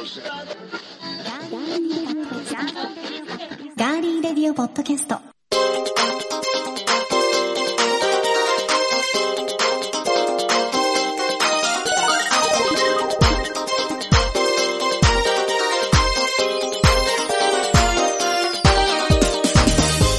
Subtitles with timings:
[0.00, 5.18] ガーリーレディオポッドキャスト。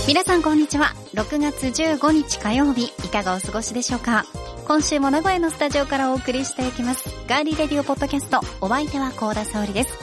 [0.08, 0.94] 皆さんこんにちは。
[1.16, 4.26] 6月15日火曜日、いかがお過ごしでしょうか
[4.68, 7.11] 今週も名古屋のスタジオからお送りしていきます。
[7.28, 9.98] ガーリーレディオポッドキャスト、お相手は高田沙織です。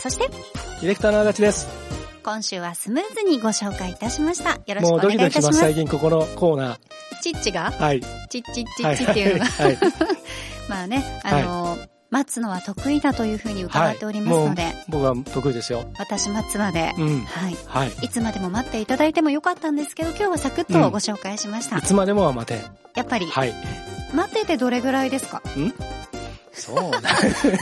[0.00, 1.68] そして、ディレクターの足立です。
[2.24, 4.50] 今週はスムーズにご紹介いたしました。
[4.52, 5.88] よろしくもおうドキドキします、願いいたします。
[5.88, 6.78] 最近ここのコーナー。
[7.22, 7.70] チッチが？
[7.72, 8.00] はい。
[8.00, 8.94] チッチッチはい。
[8.94, 9.78] ッチっていうのが、はい。
[10.68, 11.78] まあね、あの、
[12.10, 15.84] 待つのは得意だというふうに伺っておりますので、もう僕は得意ですよ。
[15.98, 17.20] 私待つまで、うん。
[17.24, 17.56] はい。
[17.66, 17.92] はい。
[18.02, 21.78] いつまでも待っていただいてもよかったんですけど、今日はサクッとご紹介しました。
[21.78, 22.60] いつまでもは待て。
[22.94, 23.54] やっぱり、はい。
[24.14, 25.42] 待っててどれぐらいですか？
[26.54, 27.10] そうだ。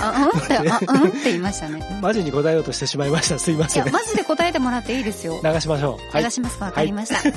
[0.01, 2.01] あ、うんって、あ、うんって言いましたね。
[2.03, 3.39] マジに答えようとしてしまいました。
[3.39, 3.93] すいまいや、せん。
[3.93, 5.41] マジで答えてもらっていいですよ。
[5.43, 6.13] 流しましょう。
[6.15, 6.30] はい流。
[6.30, 7.30] しますかわかりました。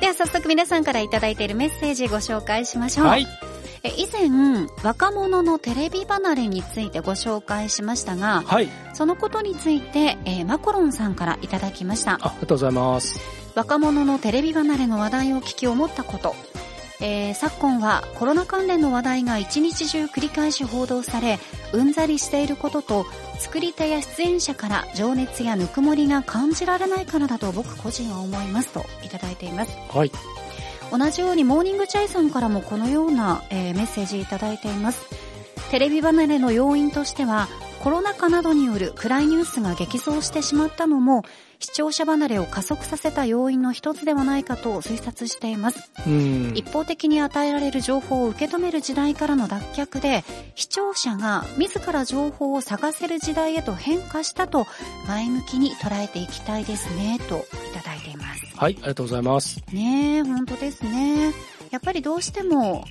[0.00, 3.06] では早速皆さんからいただいているメッセージご紹介しましょう。
[3.06, 3.26] はい。
[3.82, 8.68] え以前、若者のテレビ離れについてご紹介しましたが、はい。
[8.92, 12.12] そのことについて、えーマコロンさんからいただきました。
[12.12, 13.18] あありがとうございます。
[13.54, 16.34] 若者のテレビ離れの話題を聞き思ったこと。
[17.00, 21.38] えー昨今はコロナ関連の話題が一日中繰り返し報道され、
[21.72, 23.06] うんざりしていることと、
[23.38, 29.76] 作り手や出演者から情熱やぬくもりが感じられないからだと僕個人は思いますといただいています。
[29.90, 30.12] はい。
[30.92, 35.00] 同じようにモーニングチャイさんからもこのような、えーメッセージいただいています。
[35.70, 37.48] テレビ離れの要因としては、
[37.80, 41.24] コロナ禍などによる暗いニュースが激増してしまったのも、
[41.60, 45.90] 視聴者離れを加速させた要因の一つではないかと推察しています。
[46.06, 46.52] うん。
[46.54, 50.24] 一方的に与えられる情報を受け止める時代からの脱却で、
[50.56, 54.66] 視聴者が自ら情報を探せる時代へと変化したと、
[55.08, 58.40] 前向きに捉えていきたいですね、といただいています。
[58.56, 58.76] はい。
[58.78, 59.62] ありがとうございます。
[59.72, 61.32] ねえ、本当ですね。
[61.70, 62.84] やっぱりどうしても、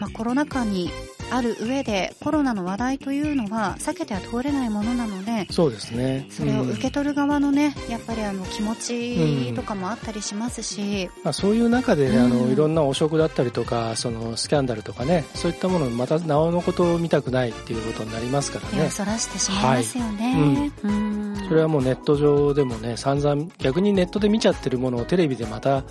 [0.00, 0.90] まあ、コロナ禍に
[1.30, 6.26] ある上でコロナの話題というのは避けては通れないものなので、そうですね。
[6.30, 18.90] それを受けうん取る側のね、やっぱりあの気持ちとかもあったりしますし、まあ、そういう中でね、あうんの、いろんな汚職だったりとか、その、スキャンダルとかね、そういったものをまた、なおのことを見たくないっていうことになりますからね。
[18.90, 20.70] そらしてしまいますよね。
[20.84, 21.12] うん
[21.48, 25.82] それはもうネット上でもね、散々、逆にネットで見ちゃってるものをテレビでまた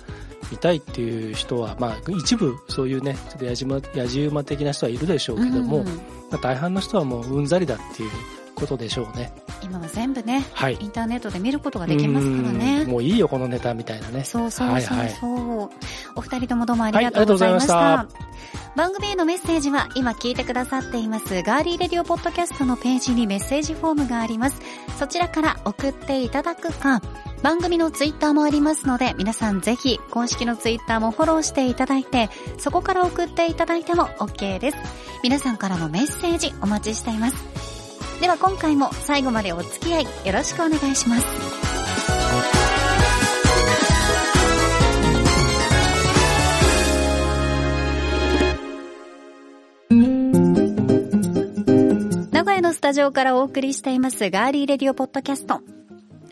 [0.50, 5.92] 見たいっていう人は、まあ一部そういうね、ちょっとやじま、やじ馬的な人はいるでしょうけども、うんま
[6.32, 8.10] あ大半の人はもううんざりだっていう
[8.54, 9.32] ことでしょうね。
[9.62, 10.78] 今は全部ね、はい。
[10.80, 12.84] インターネットで見ることができますからうんね。
[12.84, 14.24] もういいよ、このネタみたいなね。
[14.24, 14.98] そうそうそうそう。
[14.98, 15.68] はいはい
[16.14, 17.76] お二人ともどうもありがとうございました。
[17.76, 18.22] はい
[18.74, 24.60] 番組へのメッセージは今聞いてくださっていますガーリーレディオポッドキャストのページにメッセージフォームがあります。
[24.98, 27.02] そちらから送っていただくか、
[27.42, 34.76] 番組のツイッターもありますので、皆さんぜひ公式のツイッターもフォローしていただいて、そこから送っていただいても OK です。
[35.24, 37.36] 皆さんからのメッセージお待ちしています。
[38.20, 41.26] では今回も最後までお付き合いよろしくお願いします。
[52.30, 55.81] 名古屋のスタジオからお送りしていますガーリーレディオポッドキャスト。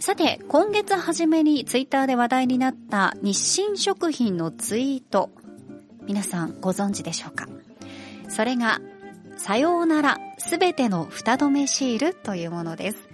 [0.00, 5.28] さて、今月初めにツイッターで話題になった日清食品のツイート。
[6.06, 7.47] 皆さんご存知でしょうか？
[8.31, 8.81] それが、
[9.37, 13.09] さようならすべての蓋止めシールというものです。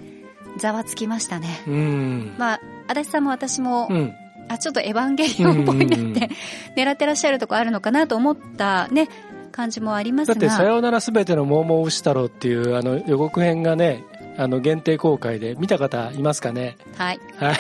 [0.59, 1.61] ざわつきましたね。
[1.67, 2.35] うん。
[2.39, 4.15] まあ、足立さんも私も、うん。
[4.49, 6.31] あ、ちょっとエヴァンゲリオンっぽいなって、
[6.81, 9.09] 狙ってらっしゃるとこあるのかなと思ったね、
[9.51, 10.35] 感じもありますが。
[10.37, 14.05] だって、さようならすべての桃牛太郎っていう、あの、予告編がね、
[14.37, 16.77] あの、限定公開で、見た方いますかね？
[16.97, 17.21] はい。
[17.37, 17.57] はい。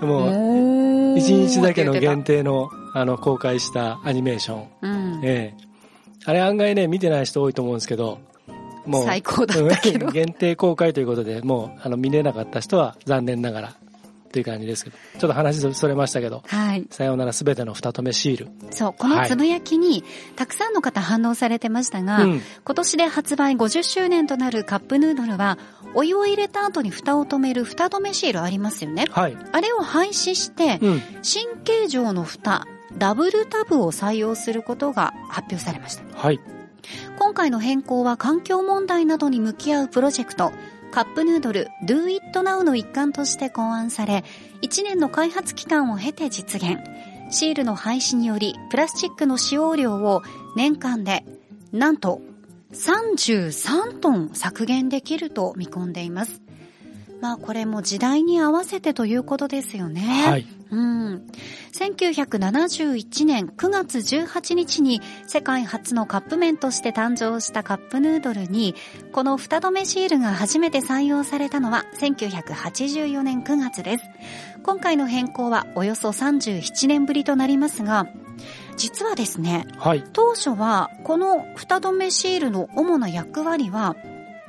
[0.04, 2.38] もう、も一日だけの限定。
[2.38, 4.68] 定の、あの、公開したアニメーション。
[4.82, 5.20] うん。
[5.24, 5.70] ええ。
[6.24, 8.18] あれ案外ね、見てない人多いと思うんですけど、
[8.86, 13.76] もう、最高だったけどうん 限定公開ということで、もう、あの、見れなかった人は残念ながら、
[14.30, 16.86] っていう感じですけど、ちょっと話それましたけど、はい。
[16.90, 18.48] さようならすべての二止めシール。
[18.70, 20.04] そう、このつぶやきに、
[20.36, 25.58] たくさんの方反応されてましたが、うん今年で発売50周年となるカップヌードルは、
[25.94, 29.06] お湯を入れた後に蓋を止める蓋止めシールありますよね。
[29.10, 29.36] はい。
[29.50, 31.02] あれを廃止して、うん。
[31.22, 36.04] 新形状の蓋、ダブルタブを採用することが発表されました。
[36.16, 36.38] はい。
[37.18, 40.52] 今回の変更は環境問題などに向き合うプロジェクト、
[40.90, 44.24] カップヌードル Do It Now の一環として考案され、
[44.62, 46.78] 1年の開発期間を経て実現。
[47.30, 50.22] シールの廃止により、プラスチックの使用量を
[50.56, 51.24] 年間で、
[51.72, 52.20] なんと
[52.72, 56.42] 33トン削減できると見込んでいます。
[57.20, 60.24] まあこれも時代に合わせてということですよね。
[60.26, 60.46] はい。
[60.70, 61.26] うん。
[61.72, 68.74] 1971年9月18日に世界初のカップ麺として誕生したカップヌードルに、
[69.12, 74.04] この蓋止めシールが初めて採用されたのは1984年9月です。
[74.62, 78.06] 今回の変更はおよそ37年ぶりとなりますが、
[78.76, 80.04] 実はですね、はい。
[80.12, 83.96] 当初はこの蓋止めシールの主な役割は、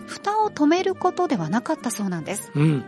[0.08, 2.52] 蓋を止めることではなかったそうなんです。
[2.56, 2.86] うん。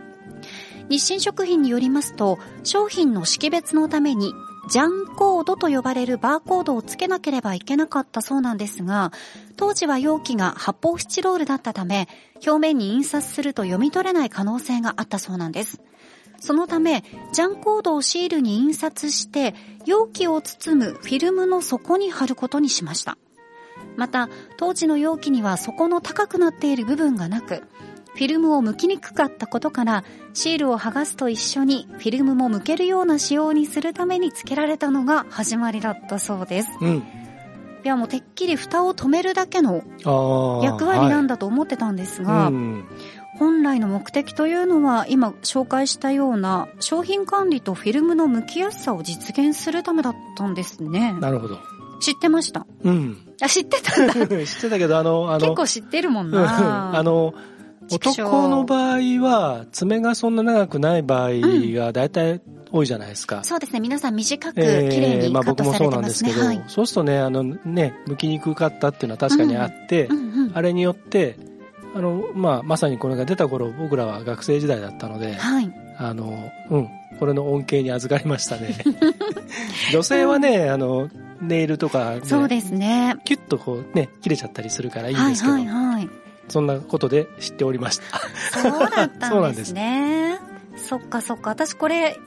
[0.88, 4.34] 日清食品によりますと、商品の識別のために、
[4.70, 9.12] ジャンコードと呼ばれるバーコードをつけなければいけなかったそうなんですが、
[9.56, 12.08] 当時は容器が発泡スチロールだったため、
[12.46, 15.80] 表面に印刷すると読み取れない可能性があったそうなんです。
[16.40, 19.54] そのため、ジャンコードをシールに印刷して、
[19.86, 23.16] 容器を包むフィルムの底に貼ることにしました。
[23.96, 27.62] また、当時の容器には底の高くなっている部分がなく、
[28.14, 36.70] フィルムを剥きにくかったことから、シールを剥がすと一緒にフィルムも剥けるような仕様にするために付けられたのが始まりだったそうです。
[36.80, 36.96] うん。
[36.98, 37.02] い
[37.88, 39.82] やもうてっきり蓋を止めるだけの。
[40.62, 42.84] 役割なんだだと思ってたんですうが、ん。
[43.38, 51.12] 本来の目的というのは今紹介したような商品管理とフィルムの剥きやすさを実現するためだったんですね。
[51.20, 51.58] なるほど。
[52.00, 52.66] 知ってました？
[52.84, 53.18] うん。
[53.42, 54.14] あ、知ってたんだ。
[54.46, 56.96] 知ってたけど、あの、あの、結構知ってるもんうんな。
[56.96, 57.34] あの、
[57.90, 62.40] 男の場合は、爪がそんな長くない場合が大体
[62.70, 63.44] 多いじゃないですか。
[63.44, 63.80] そうですね。
[63.80, 66.30] 皆さん短く綺え麗にーまあカットされ僕もそうてますね。
[66.30, 66.64] なんですけど、はい。
[66.68, 70.52] そうするとね、あのね、剥きにくかったっていうのは確かにあって、うんうん。
[70.54, 71.36] あれによって、
[71.94, 75.72] あの、まあ、まさにこれが出た頃、僕らは学生時代だったので、はい。
[75.96, 76.88] あの、うん、
[77.20, 78.76] これの恩恵に預かりましたね。
[79.92, 81.08] 女性はね、あの、
[81.40, 83.16] ネイルとか、ね、そうですね。
[83.24, 86.08] キュッとこうね、切れちゃったりするからいいんはいですけど、はいはい。
[86.48, 88.60] そんなことで知っておりました。
[88.60, 90.38] そうだったんんですですね。
[90.76, 91.50] そっかそっか。
[91.50, 92.18] 私これ、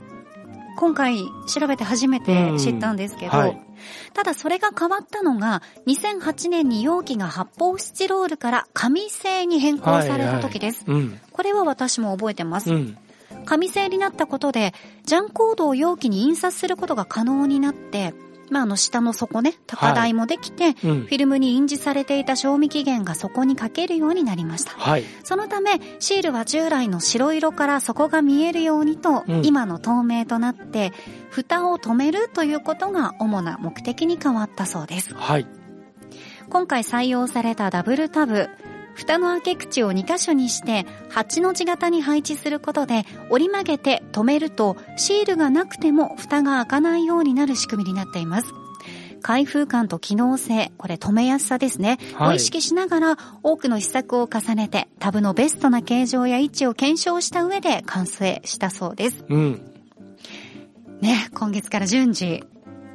[0.77, 3.67] 今回調べて初めて知ったんですけど、うんはい
[4.13, 10.83] ただそれが変わったのが、2008年に容器が発泡スチロールから紙製に変更された時です。
[10.87, 11.19] うん。
[11.31, 12.71] これは私も覚えてます。
[12.71, 12.97] うん。
[13.45, 14.73] 紙製になったことで、
[15.05, 18.13] ジャンコードを容器に印刷することが可能になって、
[18.49, 21.07] まあ、あの下の底ね、高台もできて、うんフ。
[21.07, 24.71] ィルムに印字されていた賞味期限がそこに書けるようになりました。
[24.71, 25.03] はい。
[25.23, 30.91] そのため、シールは従来の白色から底が見えるようにと、うん今の透明となって、
[31.29, 35.13] 蓋を止めるということが主な目的に変わったそうです。
[35.13, 35.47] はい。
[36.49, 38.49] 今回採用されたダブルタブ、
[38.97, 48.53] 蓋の開け口を2箇所にして、8の字型に配置することで、折り曲げて止めると、シールがなくても蓋が開かないようになる仕組みになっています。
[49.21, 51.99] 開封感と機能性、これ止めやすさですね。
[52.15, 59.25] はいを意識しながら多くの試作を重ねてタブのベストな形状や位置を検証した上で完成したそうです。
[59.29, 59.61] うん。
[61.01, 62.43] ね、今月から順次。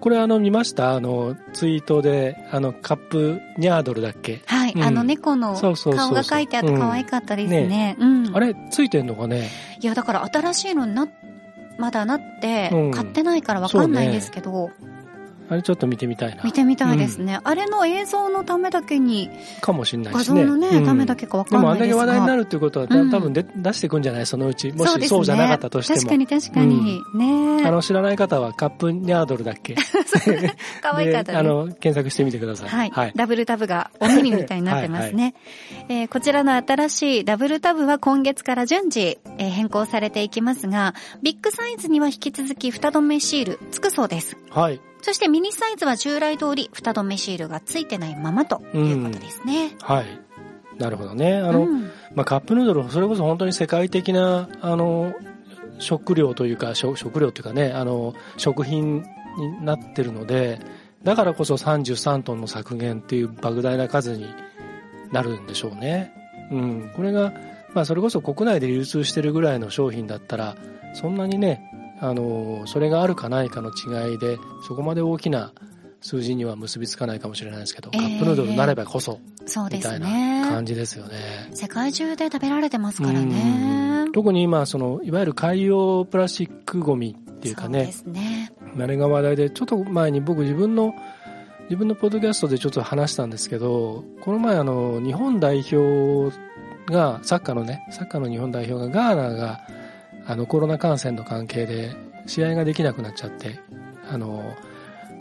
[0.02, 0.94] これあの見ました？
[0.96, 4.42] あのツイートであのカップニャードルだっけ？
[4.46, 4.82] はい、うん。
[4.82, 7.96] あの猫の顔が描いてあって可愛かったですね。
[8.00, 8.36] うん。
[8.36, 9.48] あれついてんのかね？
[9.80, 11.06] いや、だから新しいのにな、
[11.78, 14.72] まだなってうん、買ってないからわかんないんですけど、
[15.52, 16.42] あれちょっと見てみたいな。
[16.44, 17.38] 見てみたいですね。
[17.44, 20.40] あれの映像のためだけに、かもしれないしね。
[20.40, 21.90] 画像のね、うんためだけかわでかんないです。
[21.90, 21.96] が。
[21.96, 23.10] もあんだけ話題になるっていうことは、たうん。
[23.10, 24.26] 多分で出していくんじゃない？
[24.26, 24.72] そのうち。
[24.72, 25.98] もしそうじゃなかったとしても。
[25.98, 27.02] 確かに確かに。
[27.14, 29.76] ねあの知らない方はカップニャードルだっけ？
[30.82, 31.32] 可愛かったです。
[31.32, 32.68] であの検索してみてください。
[32.68, 33.12] はい、はい。
[33.14, 35.34] ダブルタブがお耳みたいになってますね。
[35.88, 44.36] えーこちらの新しいダブルタブは今月から順次、えー変更されていきますが、ビッグサイズには引き続き蓋止めシールつくそうです。
[44.50, 49.76] はいそしてミニサイズは従来通り蓋止めシールがついてないままということですね。
[49.80, 50.06] はい。
[50.78, 51.36] なるほどね。
[51.36, 51.90] あの、うん。
[52.14, 55.14] まあ、カップヌードルそれこそ本当に世界的なあの
[55.78, 59.02] 食料というか食食料というかねあの食品
[59.36, 60.60] になってるので
[61.02, 64.26] だからこそ33トンの削減っていう莫大な数に
[65.10, 66.12] なるんでしょうね。
[66.50, 67.32] うん、これが、
[67.74, 70.56] まあ、それこそ国内で流通してるぐらいの商品だったら
[70.94, 71.71] そんなにね
[72.02, 75.52] あのそれがあるかないかの違いでそこまで大きな
[76.00, 80.48] 数字には結びつかないかもしれないですけど、えーカップヌードルになればこそそうですみたいなね。
[80.50, 81.14] 感じですよね。
[81.54, 84.12] 世界中で食べられてますからうねん。
[84.12, 88.52] 特に今そのいわゆる海洋プラスチックゴミっていうかねですね。
[88.76, 90.94] あれが話題でちょっと前に僕自分の
[91.64, 96.36] 自分のポッドキャストでちょっと話したんですけどこの前あの日本代表
[96.86, 99.60] がサッカーのねサッカーの日本代表がガーナが
[100.26, 101.94] あのコロナ感染の関係で
[102.26, 103.60] 試合ができなくなっちゃって
[104.08, 104.56] あの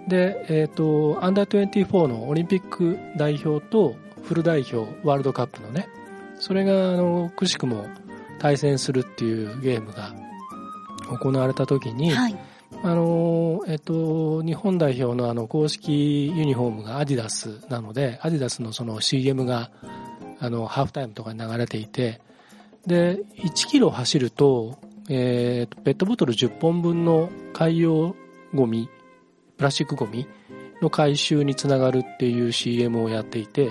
[0.08, 5.90] でえっ、とアンダー24のオリンピック代表とフル代表、ワールドカップのね、
[6.40, 7.86] それが、あの、くしくも
[8.40, 10.14] 対戦するっていうゲームが
[11.20, 12.38] 行われた時に、はい。
[12.84, 19.70] あの、えっと、日本代表のあの、公式ユニフォームがアディダスなので、アディダスのその CM が、
[20.40, 22.22] あの、ハーフタイムとかに流れていて、
[22.88, 24.80] で、1キロ走ると、
[25.10, 28.16] えー、ペットボトル10本分の海洋
[28.54, 28.90] ゴミ、
[29.58, 30.28] プラスチックゴミ
[30.82, 33.70] の回収につながるっていう CM をやっていて。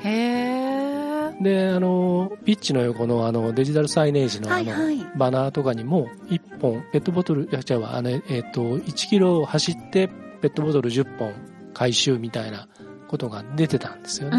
[1.40, 5.06] で、あの、ピッチの横のあの、デジタルサイネージのあの、はいはい。
[5.16, 10.08] バナーとかにも、1本、ペットボトル、いや、違うわ、あの、えっ、と、1キロ走って、
[10.42, 11.32] ペットボトル10本
[11.72, 12.68] 回収みたいな
[13.08, 14.38] ことが出てたんですようね。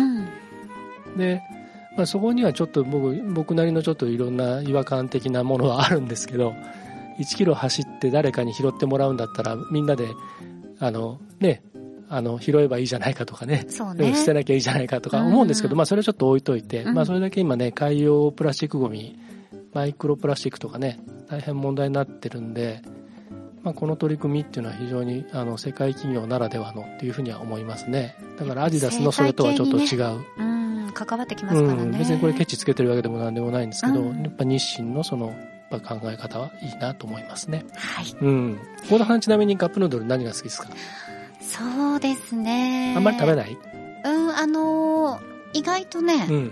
[1.16, 1.18] ん。
[1.18, 1.42] で、
[1.98, 6.54] まあ、そこにはちょっと僕、僕なりのちょっといろんな違和感的なものはあるんですけど、
[7.20, 10.10] 1キロ走って誰かに拾ってもらうんだったら、みんなで、
[10.80, 11.64] あの、ね、
[12.10, 13.66] あの、拾えばいいじゃないかとかね、
[13.96, 14.16] ね。
[14.16, 19.18] 捨てなきゃいいじゃないかとか思うんですけど、うんまあそれはちょっと置いといて、うんまあそれだけ今ね、海洋プラスチックゴミ、
[19.74, 21.00] マイクロプラスチックとかね、
[21.30, 22.82] 大変問題になってるんで、
[23.64, 28.18] まあこの取り組みっていうのは非常にあの世界企業ならではのっていうふうには思いますね。
[28.38, 30.26] だからアディダスのそれとはちょっと違う。
[30.38, 30.44] う
[30.90, 31.84] ん、関わってきますからね。
[31.84, 35.34] うん、別にこれケチつけてるわけでもなんでもないんですけど、うんやっぱ日清のその、
[35.72, 37.66] やっぱ考え方はいいなと思いますね。
[37.76, 38.16] はい。
[38.22, 38.60] うん。
[38.90, 40.68] 小田さんちなみにカップヌードル何が好きですか？
[41.42, 42.94] そうですね。
[42.96, 43.58] あんまり食べない？
[44.06, 46.52] うん、あのー意外とね、うん。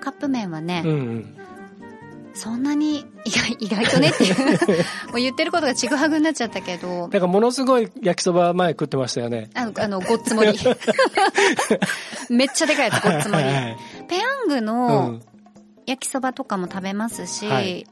[0.00, 1.36] カップ麺はね、うんうん。
[2.34, 4.34] そんなに、意外、 意外とねっていう、
[5.08, 9.48] もう言ってることがちぐはぐになっちゃったけど、なんかものすごい焼きそば前食ってましたよね。
[9.54, 10.52] あの、あの、ごっつもり。
[12.28, 13.44] めっちゃでかいやつ、ごっつもり。
[13.44, 13.76] はい
[14.08, 15.22] ペヤングうのん。
[15.86, 17.86] 焼きそばとかも食べますし、はい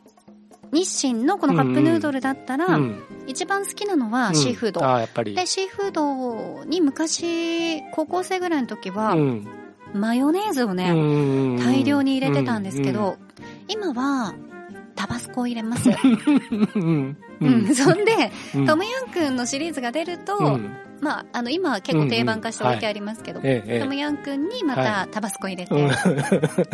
[0.72, 4.84] 日清のこのカップヌードルだったら、うん一番好きなのはシーフード。
[4.84, 5.36] ああ、やっぱり。
[5.36, 9.46] で、シーフードに昔、高校生ぐらいの時は、うん。
[9.94, 13.16] マヨネーズをね、うん大量に入れてたんですけど、
[13.68, 14.34] 今は、
[14.96, 15.88] タバスコを入れます。
[15.88, 17.16] うん。
[17.40, 17.70] ううん。
[17.70, 18.66] ん、そんで、うん。
[18.66, 25.90] トムヤンくんのシリーズが出ると、うんまあ、あの、今は結構定番化して置いてありますけど、えええトムヤンくんにまたタバスコ入れて、えうん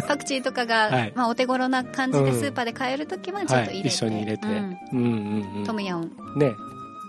[0.06, 4.47] パクチーとかが、 はいまあ、お手頃な感じでスーパーで買えるときはちょっと入れて、はい、一緒に入れて。
[4.47, 6.11] ううんんうんうんトムヤン。
[6.37, 6.52] ね。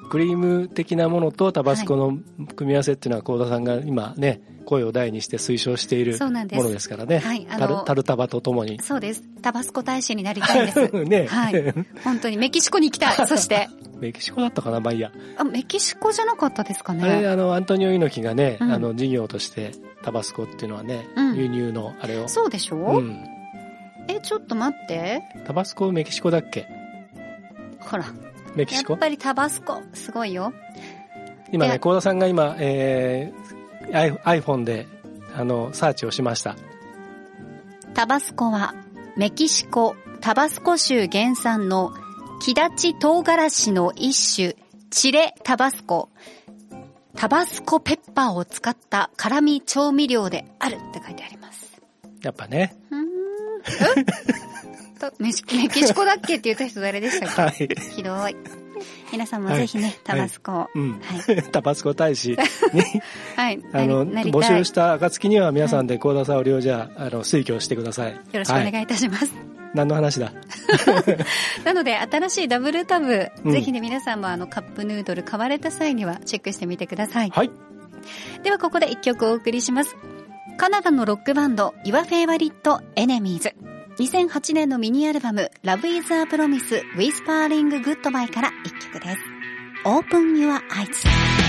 [0.10, 2.18] クリーム的なものとタバスコの
[2.56, 7.20] 組み合わせっていうのは、幸田さんが今ね、声を大にして推奨しているものですからね。
[7.20, 8.80] はいあのタルタルタバとともに。
[8.82, 9.24] そうです。
[9.42, 10.92] タバスコ大使になりたいです。
[11.06, 11.28] ね。
[11.28, 11.74] はい。
[12.04, 13.28] 本当にメキシコに行きたい。
[13.28, 13.68] そして、
[14.00, 15.12] メキシコだったかなまあいいや。
[15.38, 17.28] あ、メキシコじゃなかったですかあれ、ね。
[17.28, 19.72] あの、アントニオ猪木がね、うんあの、事業として
[20.04, 22.28] タバスコっていうのはね、うん輸入のあれを。
[22.28, 23.24] そうでしょ、うん。
[24.08, 25.22] え、ちょっと待って。
[25.46, 26.68] タバスコメキシコだっけ？
[27.80, 28.06] ほら。
[28.56, 28.94] メキシコ？
[28.94, 30.54] やっぱりタバスコ、すごいよ。
[31.52, 34.88] 今ね、で幸田さんが今、えー、iPhone で、
[35.36, 36.56] あの、サーチをしました。
[37.94, 38.74] タバスコは、
[39.18, 41.92] メキシコ、タバスコ州原産の
[42.40, 44.56] 木立唐辛子の一種、
[44.92, 46.10] チレタバスコ。
[47.16, 51.82] タバスコペッパーを使った辛味調味料であるって書いてあります。
[52.22, 52.76] やっぱね。
[52.92, 53.06] うーん。
[54.00, 55.00] え？
[55.00, 57.42] と メキシコだっけって言った人誰でしたっけ？
[57.42, 57.70] はい。
[57.96, 58.36] ひどい。
[59.12, 60.68] 皆さんもぜひね、タバスコを。
[60.74, 61.02] うん。
[61.02, 61.44] はい。
[61.52, 62.38] タバスコ大使に、
[63.36, 63.60] はい。
[63.74, 64.06] あの。
[64.08, 68.12] 募集した暁には皆さんで幸田沙織をじゃあ、あの、推挙してください。
[68.14, 69.34] よよろしくお願いいたします。
[69.74, 70.32] 何の話だ？
[71.64, 77.30] なので、新しいダブルタブ、うんぜひね、皆さんもあの、カップヌードル買われた際にはチェックしてみてください。
[77.30, 77.52] はい。
[78.44, 79.96] では、ここで一曲お送りします。
[80.58, 83.54] カナダのロックバンド、Your Favorite Enemies。
[83.98, 89.18] 2008年のミニアルバム、Love is a Promise Whispering Goodbye から一曲です。
[89.86, 91.49] Open Your Eyes。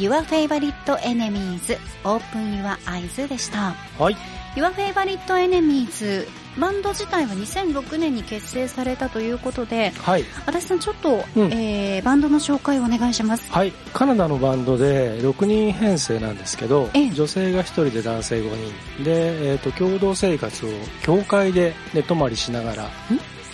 [0.00, 4.16] Your Favorite Enemies Open Your Eyes でしたはい。
[4.56, 6.26] Your Favorite Enemies
[6.58, 10.24] バンド自体は2006年に結成されたということではい。
[10.46, 13.72] 足立さんちょっと、うんえーバンドの紹介をお願いしますはい。
[13.92, 18.50] カナダのバンドで6人編成なんですけどええ、女性が1人で男性5
[18.96, 19.04] 人。
[19.04, 20.68] で、えっ、と、共同生活を
[21.02, 22.90] 教会で寝泊まりしながら、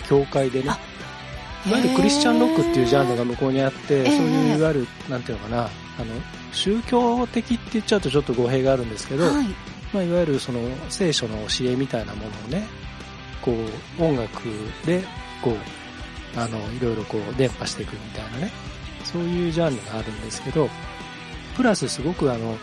[0.07, 0.79] 教会でねあ、
[1.67, 6.05] いわゆるクリスチャンロックっていうジャンルが向こうにあって、ええそういういわゆる、なんていうのかな、あの、
[6.51, 9.45] 宗教的って言っちゃうとちょっと語弊があるんですけど、はい。
[9.93, 12.67] まあ、いわゆるその聖書の教えみたいなものをね、
[13.41, 13.53] こ
[13.99, 14.43] う、音楽
[14.85, 15.03] で、
[15.41, 18.51] こう、あの、いろいろこう、伝播していくみたいなね、
[19.03, 20.69] そういうジャンルがあるんですけど、
[21.55, 22.57] プラスすごくあの、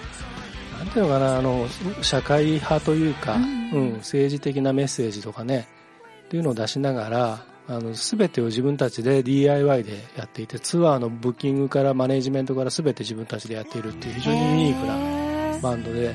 [0.78, 1.66] なんていうのかな、あの、
[2.02, 3.88] 社会派というか、ううん。
[3.90, 5.66] ん、政治的なメッセージとかね、
[6.26, 16.14] っていうのを出しながら、あの、すべてを自分たちで DIY でやっていて、ツアーのブッキングからマネジメントからすべて自分たちでやっているっていう非常にユニークなバンドで、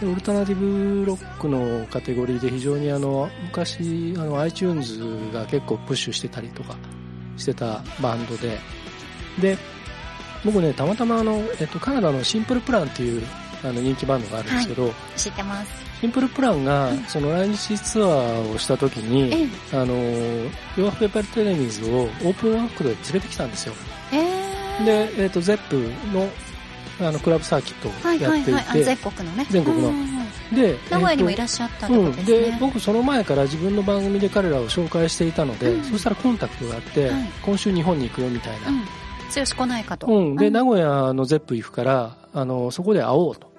[0.00, 4.98] でオルタナティブロックのカテゴリーで非常にあの、昔、あの、iTunes
[5.32, 6.76] が結構プッシュしてたりとか
[7.36, 8.58] してたバンドで、
[9.40, 9.58] で、
[10.44, 13.22] 僕ね、たまたまあの、えっと、カナダのシンプルプランっていう
[13.62, 15.90] あの人気バンドがあるんですけど、知ってます。
[16.00, 19.94] シンプルプランが、その来日ツアーをした時に、えあの、
[20.76, 23.74] Your Favorite Enemies をオープニングアクトで連れてきたんですよ。
[24.10, 24.84] ー。
[24.84, 25.76] で、えっと、 Zepp
[26.16, 26.26] の、
[27.06, 29.46] あの、クラブサーキットをはいやっていはいはいあて、全国のね。
[29.50, 29.88] 全国の。
[29.88, 30.00] うんうん
[30.52, 30.56] うん。
[30.56, 35.84] で、名古屋にもいっらっしゃったってうん、ことですね、で僕その前から自分の番組で彼らを紹介していたので、うん。
[35.84, 37.30] そしたらコンタクトがあって、はい。
[37.42, 38.78] 今週日本に行くよみたいな、うん。
[38.80, 40.36] 剛来ないかと、うん。
[40.36, 40.52] でうん。
[40.54, 43.49] 名古屋の Zepp 行くからあのそこで会おうと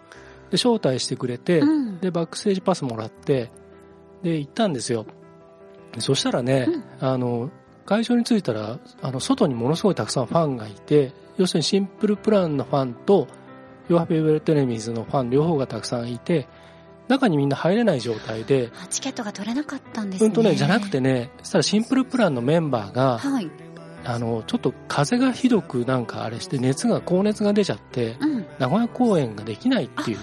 [0.52, 2.00] で招待してくれて、うん。
[2.00, 3.52] でバックステージパスもらって
[4.22, 5.06] で行ったんですよ。
[6.00, 6.68] そしたらね、
[7.00, 7.50] あの
[7.86, 13.28] 会場に着いたらあの外にものすごいたくさんファンがいて要するにシンプルプランのファンと
[13.90, 16.48] ヨハペウェルテレミーズのファン両方がたくさんいて
[17.08, 20.28] 中にみんな入れない状態であチケットが取れなかったんですね。
[20.28, 23.52] うんとねじゃなくてねそしたらシンプルプランのメンバーがはい、
[24.06, 30.18] あのちょっと風邪がひどくなんかあれして熱が高熱が出ちゃってうん、名古屋公演ができないっていう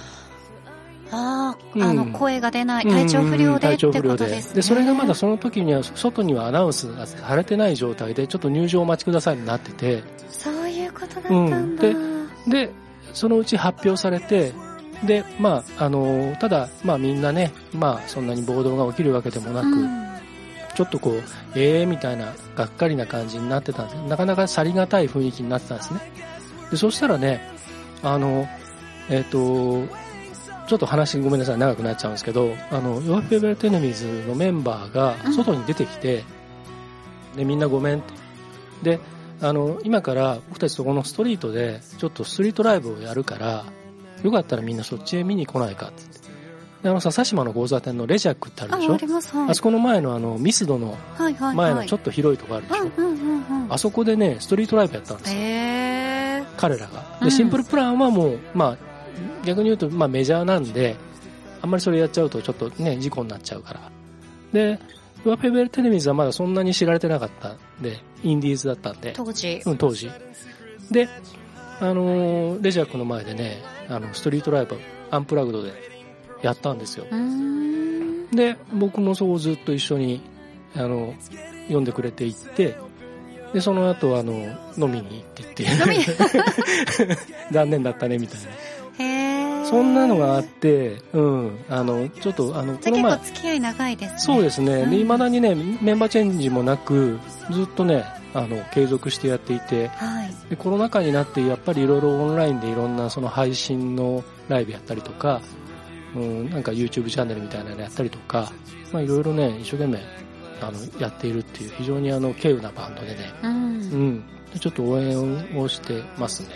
[1.11, 1.83] あうん。
[1.83, 4.55] あ、あの声が出ない体調不良でってことですね。
[4.55, 4.63] で。
[4.63, 10.03] それがまだその時には外にはアナウンスがされてない状態でちょっと入場お待ちくださいになってて。
[10.31, 12.29] そういうことだったんだ、うん。
[12.51, 12.71] で
[13.13, 14.53] そのうち発表されて
[15.05, 20.09] でまああのただまあみんなねまあそんなに暴動が起きるわけでもなく、うん。
[20.75, 21.23] ちょっとこう
[21.57, 23.97] ええみたいながっかりな感じになってたんです。
[24.03, 26.01] なかなか去りがたい雰囲気になってたんですね。
[26.71, 27.41] でそしたらね
[28.03, 28.47] あの
[29.11, 29.83] えっ、と
[30.69, 36.25] ちょっと話ごめんなさい長くなっちゃうんですけどあのヨアフェベルテネミーズのメンバーが外に出てきて、
[37.35, 38.03] でみんなごめんっ
[38.83, 39.01] てで
[39.41, 43.65] あの今から僕たちそこのストリートでちょっとストリートライブをやるから
[44.23, 46.03] よかったらみんなそっちへ見に来ないかって。
[46.83, 48.93] であの笹島の交差点のレジャックってあるでしょ？
[48.93, 49.51] あはい。
[49.51, 53.73] あそこの前のあのミスドの前はいのちょっと広いとこあるでしょ、うんうんうんうん。
[53.73, 55.43] あそこでねストリートライブやったんですよ、へ
[56.41, 57.19] え彼らが。
[57.21, 57.25] うん。
[57.25, 58.88] でシンプルプランはもう、まあ、
[59.45, 60.97] 逆に言うと、まあ、メジャーなんで
[61.61, 63.91] あんまりそれやっちゃうとちょっとね事故になっちゃうから。
[64.53, 64.79] で
[65.25, 69.61] ヨアペベルテレミズはまだそんなに知られてなかったんでインディーズだったんで、当時。
[69.67, 70.11] うん、当時。
[70.91, 71.09] で
[71.81, 74.79] あのーレジャークの前でねあのストリートライブ
[75.11, 75.73] アンプラグドで
[76.43, 77.07] やったんですよ。
[78.33, 80.23] で僕もそこをずっと一緒に
[80.75, 81.15] あの
[81.65, 82.77] 読んでくれて行って
[83.53, 84.33] でその後あの
[84.77, 85.65] 飲みに行ってって
[87.51, 88.47] 残念だったねみたいな
[89.69, 91.65] そんなのがあってうん。
[91.69, 94.19] あのちょっとあのこの前構付き合い長いですね。
[94.19, 94.73] そうですね。
[94.73, 94.91] うん。
[94.91, 97.19] で未だにねメンバーチェンジもなく
[97.51, 98.05] ずっとね
[98.35, 100.35] あの継続してやっていてはい。
[100.51, 105.41] でコロナ禍になってやっぱりいろいろオンラインでいろんなその配信のライブやったりとか、
[106.15, 108.53] うん、なんか YouTube チャンネルみたいなのやったりとか、
[108.93, 109.99] まあいろいろね、一生懸命
[110.61, 113.53] あのやっているっていう非常にあの稀有なバンドでね、うん。
[113.53, 116.49] うん、でちょっと応援をしてますね。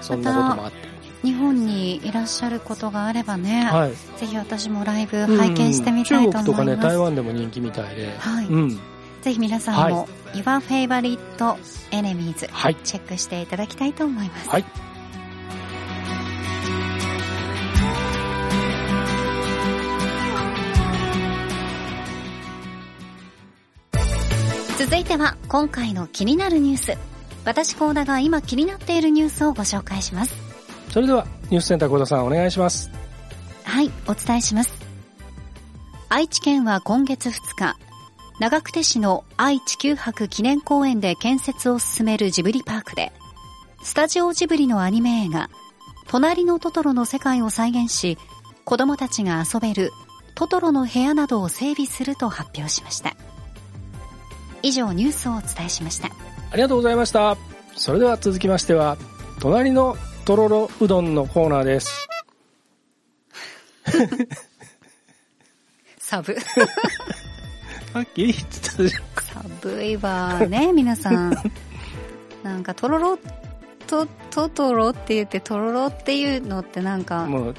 [0.00, 0.91] そんなこともあって。
[1.22, 3.92] 日本にいらっしゃることがあればね、はい。
[4.18, 6.54] ぜひ私もライブ拝見してみたいと思います、うん。
[6.54, 8.46] 中国とかね、台湾でも人気みたいで、はい。
[8.46, 8.80] うん。
[9.22, 11.18] ぜひ皆さんも、Your Favorite
[11.90, 12.76] Enemies はい。
[12.82, 14.64] チェックしていただきたいと思います、はい。
[24.78, 27.12] 続いては今回の気になるニュース。
[27.44, 30.51] 私高田が今気になっているニュースをご紹介します
[30.92, 32.90] それでは、ニュースセンター小田さんお願いします。
[33.64, 34.74] はい、お伝えします。
[36.10, 37.78] 愛知県は今月2日、
[38.38, 43.10] 長久手市の愛・地球博記念公園で建設を進めるジブリパークで、
[43.82, 45.48] スタジオジブリのアニメ映画、
[46.08, 48.18] 隣のトトロの世界を再現し、
[48.66, 49.92] 子供たちが遊べる
[50.34, 53.16] トトロの部屋などを整備すると発表しました。
[54.60, 56.08] 以上ニュースをお伝えしました。
[56.50, 57.38] ありがとうございました。
[57.76, 58.98] それでは続きましては、
[59.40, 62.08] 隣のとろろうどんのコーナーです。
[65.98, 66.36] 寒。
[67.92, 69.02] さっき言ってたじゃん。
[69.60, 71.34] 寒いわね、皆さん。
[72.42, 73.18] なんか、とろろ、
[73.86, 77.54] と、トトロって言って、とろろっていうのってなんか、もう、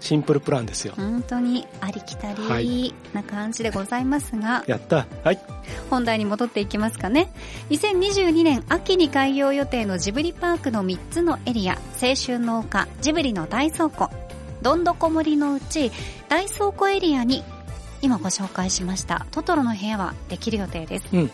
[0.00, 0.94] シンプルプランですよ。
[0.96, 5.06] 本当にありきたはりな感じでございますが、やった。
[5.24, 5.40] はい。
[5.90, 7.32] 本題に戻っていきますかね。
[7.70, 14.10] 2022年秋に開業予定のジブリパークの3つのエリア、青春の丘、ジブリの大倉庫、
[14.62, 15.90] どんどこ森のうち、
[16.28, 17.44] 大倉庫エリアに、
[18.02, 21.08] 今ご紹介しました、トトロの部屋はできる予定です。
[21.12, 21.30] うん。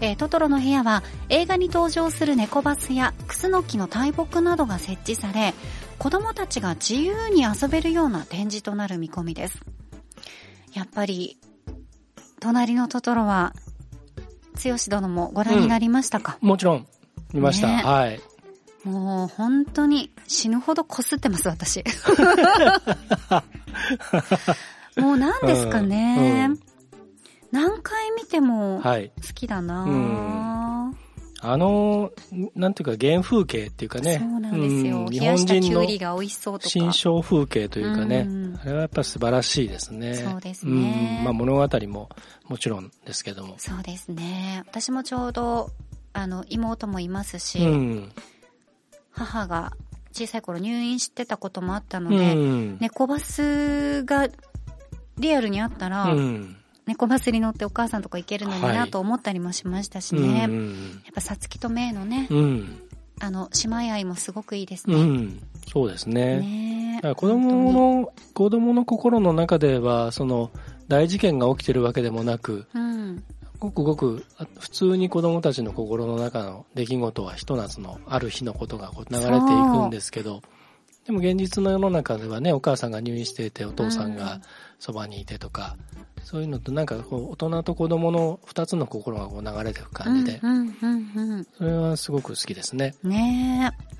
[0.00, 5.54] えートトロの部屋は映画に登場する猫バスやクスノキの大木などが設置され
[5.98, 9.60] 子供たちが自由に遊べるような展示となる見込みです。
[10.72, 11.38] やっぱり
[12.40, 13.52] 隣のトトロは
[14.62, 16.86] 剛殿もご覧になりましたか、もちろん、
[17.32, 17.66] 見ました。
[17.68, 17.82] ね。
[17.82, 18.20] はい。
[18.84, 21.82] もう本当に死ぬほどこすってます私。
[24.96, 26.52] もう何ですかね、うん。
[26.52, 26.60] うん。
[27.50, 29.12] 何回見ても好はい。
[29.34, 30.96] きだな、うん
[31.40, 32.10] あの、
[32.56, 34.18] なんていうか原風景っていうかね。
[34.18, 35.00] そうなんですよ。
[35.00, 36.68] うん日本人のきゅうりが美味しそうとか。
[36.68, 40.14] 新象風景というかね、うんあれはやっぱ素晴らしいですね。
[40.16, 42.08] そうですねうんまあ物語も
[42.48, 43.54] もちろんですけども。
[43.58, 44.64] そうですね。
[44.66, 45.70] 私もちょうど、
[46.12, 48.12] あの、妹もいますし、うん。
[49.10, 49.72] 母が
[50.12, 52.78] 小さい頃入院してたこともあったのうで、ん。
[52.80, 54.28] 猫バスが
[55.18, 56.56] リアルにあったら、うん。
[56.88, 60.46] 猫バスに乗ってお母さんとか行けるのにはないと思ったりもしましたしうね。
[60.46, 60.68] ん。
[60.70, 62.80] やっぱさつきとめいのね、うん。
[63.20, 65.02] あの、姉妹愛もすごくいいですうね。
[65.02, 65.42] ん。
[65.70, 66.40] そうですね。
[66.40, 70.50] ね子供の、子供の心の中では、その、
[70.88, 73.22] 大事件が起きてるわけでもなく、うん。
[73.58, 80.40] ごくごく、あ普通に子供たちの心の中の出来事はひと夏のある日のことがこう流れていくんですけど、
[81.04, 84.40] でも現実の世の中ではね、お母さんが入院していて、お父さんが
[84.78, 85.76] そばにいてとか、
[86.24, 91.46] そういうのとなんかこう、大人と子供の二つの心がこう流れていく感じで、うん、うん、うん、うん。
[91.56, 92.94] それはすごく好きですね。
[93.02, 93.98] ねえ。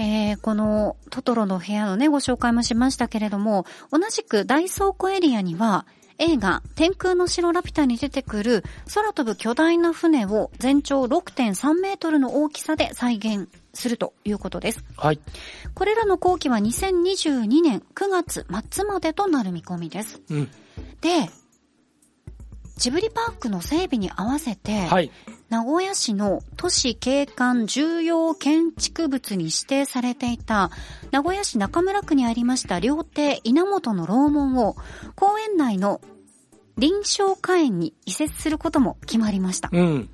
[0.00, 5.86] えーこのトトロの部屋のね、ご紹介もしましたけれども、同じく大倉庫エリアには、
[6.18, 13.48] 映画、天空の城ラピュタに出てくる空飛ぶ巨大な船を全長6.3メートルの大きさで再現
[13.78, 14.84] するということです。
[14.96, 15.20] はい。
[15.74, 20.20] これらの工期は2022年9月末までとなる見込みです。
[20.30, 20.44] うん。
[21.00, 21.30] で、
[22.76, 25.10] ジブリパークの整備に合わせて、はい。
[25.48, 30.70] 名古屋市の都市景観重要建築物に指定されていた
[31.10, 34.76] 名古屋市中村区にありました料亭稲本の楼門を
[35.14, 36.02] 公園内の
[36.76, 39.70] 臨床花園に移設することも決まりました。
[39.72, 40.10] うん。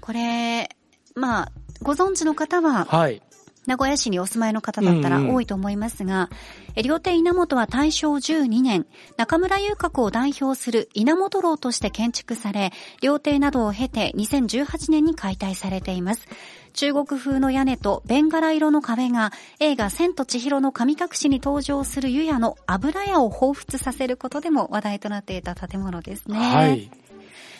[0.00, 0.68] これ、
[1.14, 3.22] まあ、ご存知の方ははい。
[3.66, 6.30] 名古屋市にお住まいの方だったらうんうん多いと思いますが、
[6.74, 16.26] え両手稲本は大正12年、中村遊郭を代表する稲本楼として建築され、料亭などを経て2018年に解体されています。
[16.72, 26.38] 中国風の屋根とベンガラ色の壁が映画千と千尋の神隠しに登場する湯屋の油屋を彷彿させることでも話題となっていた建物ですね。
[26.38, 26.90] はい。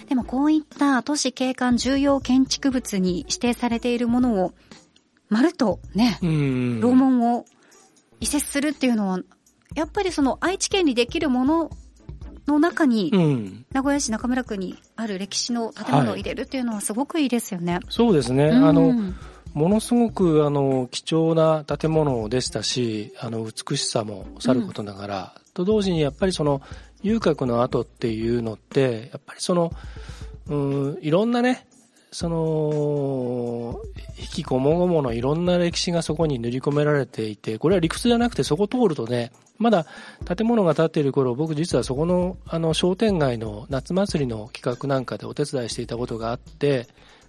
[0.09, 4.53] でもこういった都市景観重要建築物に指定されているものを、
[5.29, 6.81] まるっとね、うん。
[6.81, 7.45] 楼門を
[8.21, 9.19] 移設するっていうのは、
[9.75, 11.71] やっぱりその愛知県にできるもの
[12.47, 13.67] の中に、うん。
[13.73, 17.81] 名古屋市中村区にある歴史の建物を入れるっていうのはすごくいいですよね。
[17.89, 18.47] そうですね。
[18.47, 18.95] うんあの、
[19.55, 26.63] ものすごくあの貴重な建物でしたし、あの美しさもさることながら、と同時にやっぱりその
[27.03, 29.73] 遊郭の後っていうのって、やっぱりその、
[30.49, 31.67] うん、いろんなね、
[32.13, 33.81] その、
[34.19, 39.87] 引きこもごものいろんな歴史がそこに塗り込められていて、これは理屈じゃなくてそこ通るとね、まだ
[40.37, 46.87] 建物が建っている頃、僕実はそこのあの商店街の夏祭りの企画なんかでお手伝いしていたことがあって、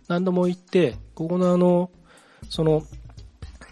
[0.10, 1.90] 何度も行って、ここのあの、
[2.50, 2.84] その、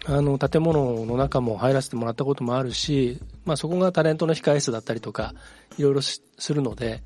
[0.06, 5.34] あの、建物の中も入らせてもらったこともあるし、まあそこがタレントの控え室だったりとか、
[5.78, 7.02] いろいろしするので、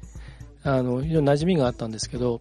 [0.63, 2.41] あの、非常に馴染みがあったんですけど、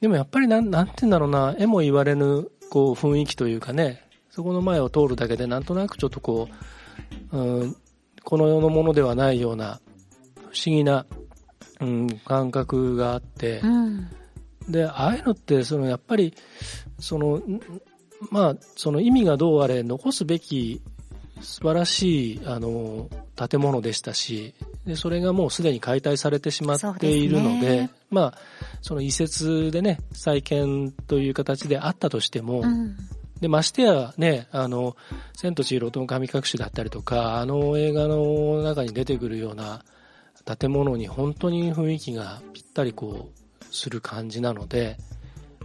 [0.00, 6.48] でもやっぱりなん、なんて言うんだろうな、絵も言われぬ、こう、雰囲気というかね、そこの前を通るだけでなんとなくちょっとこ
[7.30, 7.76] う、うん、
[8.24, 9.80] この世のものではないような、
[10.36, 11.06] 不思議な、
[11.80, 14.08] うん、感覚があって、うん。
[14.68, 16.34] で、ああいうのって、その、やっぱり、
[16.98, 17.60] その、ん
[18.30, 20.80] まあ、その意味がどうあれ残すべき
[21.40, 24.54] 素晴らしい、あの、建物でしたし、
[24.86, 28.38] で、それがもうすでに解体されてしまっているので、ですねまあ、
[28.80, 32.96] その移設でね、再建という形であったとしても、うん。
[33.40, 34.96] で、ましてやね、あの、
[35.34, 39.84] 千と千尋との神隠しだったりとか、あの映画の中に出てくるような
[40.58, 44.96] 建物に本当に雰囲気がぴったりこう、する感じなので、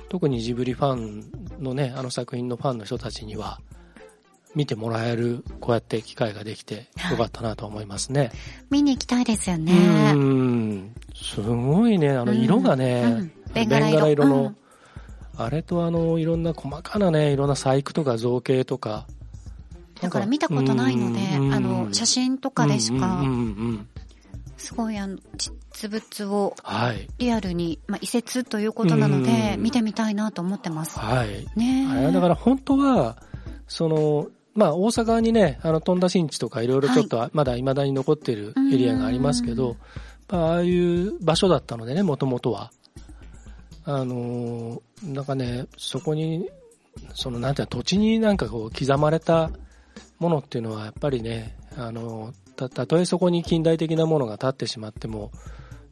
[0.10, 3.60] 特にジブリファンのね、あの作品のファンの人たちには、
[4.56, 8.32] 見てもらえる、こうやって機会ができてよかったなと思いますね。
[8.70, 10.13] 見に行きたいですよね。
[10.15, 10.96] うん。
[11.15, 14.58] すごいね、あの色がね、うんうんベンガラ色の、うん
[15.39, 19.06] あれとあの、いろんな細かなね、いろんな細工とか造形とか。
[20.02, 23.24] だから見たことないので、うんあの、写真とかでしか
[24.58, 25.17] すごいあの、
[25.74, 27.08] 実物をはい。
[27.17, 31.00] リアルに、まあ、移設ということなので、うん見てみたいなと思ってます。
[31.00, 31.48] はい。
[31.56, 33.17] ねだから本当は、
[33.67, 39.78] その、まあ大阪にね、あの、富田新地とかいろいろちょっとまだ未だに残っているエリアがありますけうんど、
[40.30, 42.72] まあああいう場所だったのでね、もともとは。
[43.86, 46.50] あのー、なんかね、そこに、
[47.13, 49.52] そのなんていうの、土地になんかこう刻まれた
[50.20, 55.32] ものっていうのはやっぱりね、あの、た、たとえそこに近代的なものが立ってしまっても、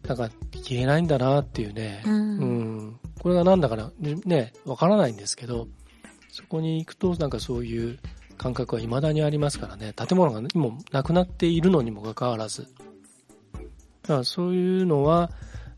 [0.07, 2.13] なんか消えないんだなっていうね、うん。
[2.13, 2.99] うん。
[3.21, 5.67] これがなんだからね、わからないんですけど、
[6.31, 7.99] そこに行くとなんかそういう
[8.37, 12.63] 感覚は未だにありますからね、建物がもうなくなっているのにもかかわらず。
[12.63, 15.29] だからそういうのは、や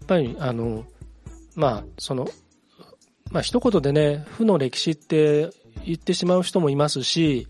[0.03, 0.85] っぱりあの、
[1.55, 2.27] まあ、その、
[3.31, 5.49] まあ一言でね、負の歴史って
[5.85, 7.47] 言ってしまう人もいますし、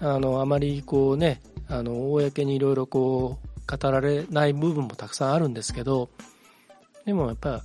[0.00, 6.10] あの、あまりこうね、あの、公にいろいろこう、語られない部分もたくさんあるんですけど、
[7.04, 7.62] でもやっぱ、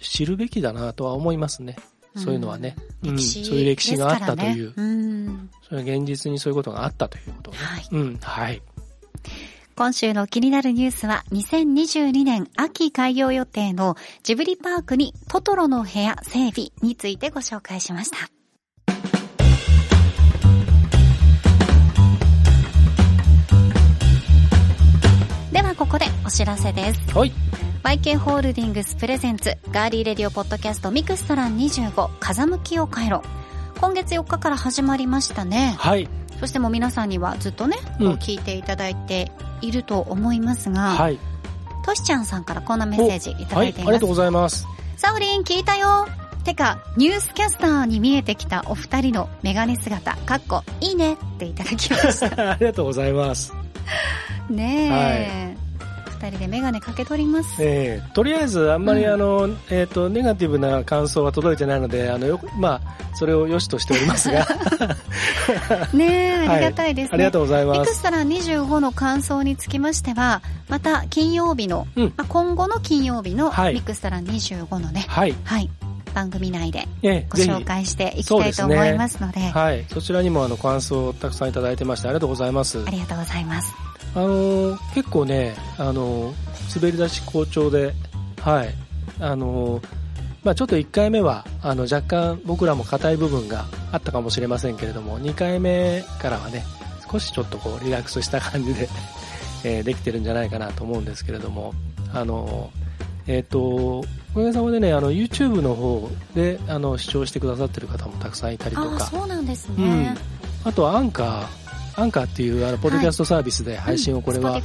[0.00, 1.76] 知るべきだなとは思いますね。
[2.16, 2.76] そういうのはね。
[2.78, 5.50] うん歴史そういう歴史があったという、ねうん。
[5.62, 7.60] それは現実にそういうことがあったということをね。
[7.60, 7.88] はい。
[7.92, 8.62] うん、はい。
[9.76, 18.37] 今週の気になるニュースは2022年秋開業予定のジブリパークにトトロの部屋整備についてご紹介しました。
[25.78, 27.16] ここでお知らせです。
[27.16, 27.32] はい。
[27.84, 33.22] YK ホールディングス presents ガーリーレディオポッドキャストミクスタラン25風向きを変えろ。
[33.80, 35.76] 今月4日から始まりましたね。
[35.78, 36.08] はい。
[36.40, 41.18] そしてもう皆さんにはずっとね、聞いていただいていると思いますが、はい。
[41.86, 43.66] トシちゃんさんからこんなメッセージいたはい。
[43.66, 43.88] だいています。
[43.88, 44.66] ありがとうございます。
[44.96, 46.08] サオリン聞いたよ
[46.42, 52.50] てか、ニュースキャスターに見えてきたお二人のメガネ姿、かっこ、いいねっていただきました。
[52.50, 53.54] ありがとうございます。
[54.50, 55.67] ねえ。
[56.20, 57.62] 二人でメガネかけ取ります。
[57.62, 64.46] ええとりあえず、あんまりうんあの、えっ、と、ネガティブな感想は届いてないので、あの、よく、まあ、それを良しとしておりますが、
[65.92, 67.10] ね ありがたいですね。
[67.12, 67.90] ありがとうございミます。
[67.90, 75.34] クスタラ25の感想につきましては、また金曜日の、うんまあ、今後の金曜日のはいミクスタラ25のね、はい。
[75.44, 75.70] はい、
[76.14, 76.88] 番組内で
[77.30, 79.84] ご紹介していきたいと思いますので、はい。
[79.92, 82.82] そちらにもあの、感想をたくさんいただいてまして、ありがとうございます。
[82.84, 83.87] ありがとうございます。
[84.18, 87.94] あのー結構ね、あのー滑り出し好調で、
[88.42, 88.74] はい。
[89.20, 89.86] あのー
[90.44, 96.64] まあちょっと1回目は、あの、若干僕らも硬い部分があったかもしれませんけれども、2回目からはね、
[97.10, 98.88] 少しちょっとこう、リラックスした感じで、
[99.64, 101.74] えーできてるんじゃないかなと思うんですけれども、
[102.12, 104.04] あのーえっ、と、お
[104.34, 110.16] かげさまでね、あの、YouTube の方で、あの、視聴してくださってる方もたくさんいたりとか、そうなんですうんね。
[110.64, 111.67] あとはアンカー、
[111.98, 114.60] アンカーっていうあのポッドキャストサービスで配信をこれは。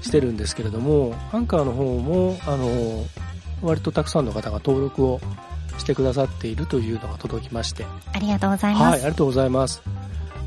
[0.00, 3.04] してるんですけれども、アンカーの方も、あの、
[3.62, 5.20] 割とたくさんの方が登録を
[5.76, 8.94] してくださっているというのが届きまして、ありがとうございはい、ます。
[8.94, 9.82] ありがとうございます。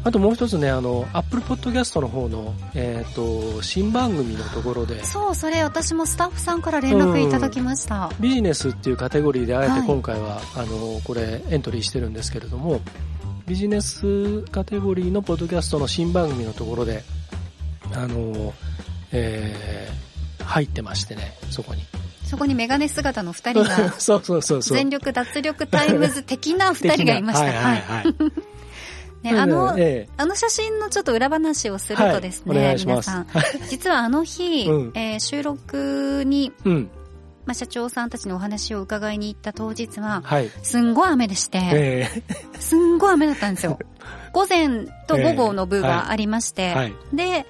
[0.04, 8.10] あともう一つね、あの、Apple Podcast の方の、えっ、と、新番組のところで、そう、それ私もスタッフさんから連絡いただきました。
[8.20, 12.80] ビジネスっていうカテゴリーであえはいて今回は、あの、これエントリーしてるんですけれども、
[13.52, 17.04] ビジネスカテゴリーのポッドキャストの新番組のところで、
[17.94, 18.54] あの、
[19.12, 21.82] えー、入ってましてね、そこに。
[22.24, 24.78] そこにメガネ姿の二人が、 そうそうそうそう。
[24.78, 27.44] 全力脱力タイムズ的な二人がいました。
[27.44, 29.34] はいはいはい。
[29.34, 33.28] ね、あの、えあの写真のちょっと裏話をするとですね、はい皆さん、
[33.70, 36.90] 実はあの日、うんえー収録に、えうん。
[37.46, 40.50] まあ、社長さんたちのお話を伺いに行った当日は、はい。
[40.64, 42.08] すんごい雨でして、え
[42.60, 43.80] すんごい雨だったんですよ。
[44.34, 46.94] 午前と午後の部ええがありまして、えはい。
[47.14, 47.46] で、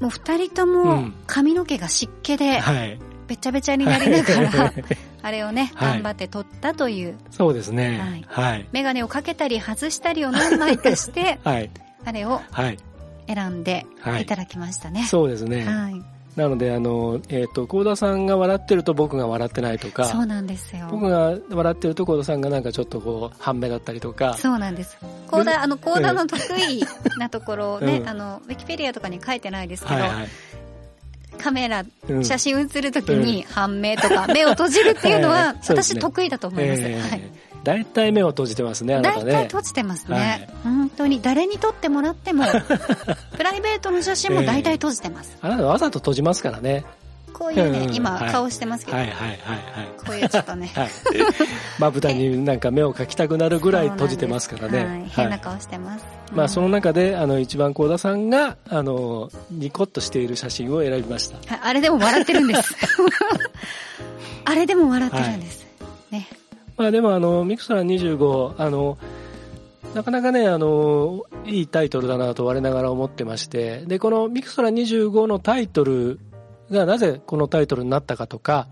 [0.00, 2.98] もう二人とうもん髪の毛が湿気で、はい。
[3.26, 4.72] べちゃべちゃになりながら
[5.22, 8.24] あれをね、はい頑張って撮ったという、そうですね。
[8.28, 8.68] はい。
[8.72, 11.70] メガネをかけたり外したりを何枚かして、 はい。
[12.04, 12.78] あれをはい。
[13.26, 15.04] 選んではいいただきましたね。
[15.06, 15.64] そうですね。
[15.64, 16.15] はい。
[16.36, 20.86] なので、あの、えっ、と、幸田さんが笑ってると僕が笑ってないとか、そうなんですよ。
[20.90, 24.98] 僕が笑ってると幸田さんがなんかちょっとこう、半目だったりとか、そうなんです。
[25.26, 26.84] コーダ、あの、コーダの得意
[27.18, 30.28] なところをね、 うんあの、ウィキペディアとかに書いてないですけど、はいはい。
[31.38, 36.82] カメラ、うん写真写るときに半目とか目を閉じるっていうのは は、私得意だと思います。
[36.82, 37.22] えーはい。
[37.66, 39.32] 大体目を閉じてますね、あなた大ね。
[39.32, 40.48] 体閉じてますね、はい。
[40.62, 42.44] 本当に誰に撮ってもらっても
[43.36, 46.84] プライベートの写真も大体閉じてます、あなたわざと閉じますからね。
[47.32, 47.94] こういうね、うん。
[47.94, 48.32] 今はい。
[48.32, 49.38] 顔してますけど、はいはいはい
[50.06, 50.70] こういうちょっとね。
[50.74, 50.84] はい。
[50.84, 50.92] はい。
[51.80, 54.84] まぶたになんか目を描きたくなるぐらい閉じてますからね。
[54.84, 61.36] はい、変な顔してます、まあそのうん中で、あの、一番幸田さんが、あの、ニコッとしている写真を選びました。
[61.54, 62.74] はいあれでも笑ってるんです。
[64.44, 65.66] あれでも笑ってるんです、
[66.12, 66.28] ね
[66.76, 68.98] まあでもあの、ミクソラ25、あの、
[69.94, 76.20] なかなかね、あの、いいタイトルだなと我ながら思ってまして、で、このミクソラ25のタイトル
[76.70, 78.68] がなぜこのタイトルになったかとか、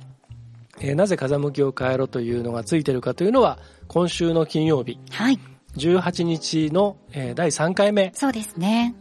[0.80, 5.38] えーなぜ風向きを変えろというのがついてるかというのは、今週の金曜日、はい。
[5.76, 8.10] 18日の、えー第3回目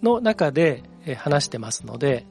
[0.02, 2.26] の中で、えー話してますので、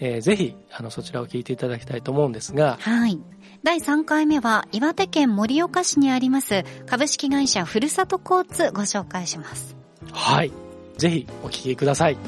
[0.00, 3.20] えーぜひ、あの、そちらを聞いていただきたいと思うんですが、はい。
[3.64, 9.74] 第3回目は岩手県盛岡市にあります株式会社ふるさと交通ご紹介します。
[10.12, 10.52] はい。
[10.98, 12.18] ぜひお聞きください。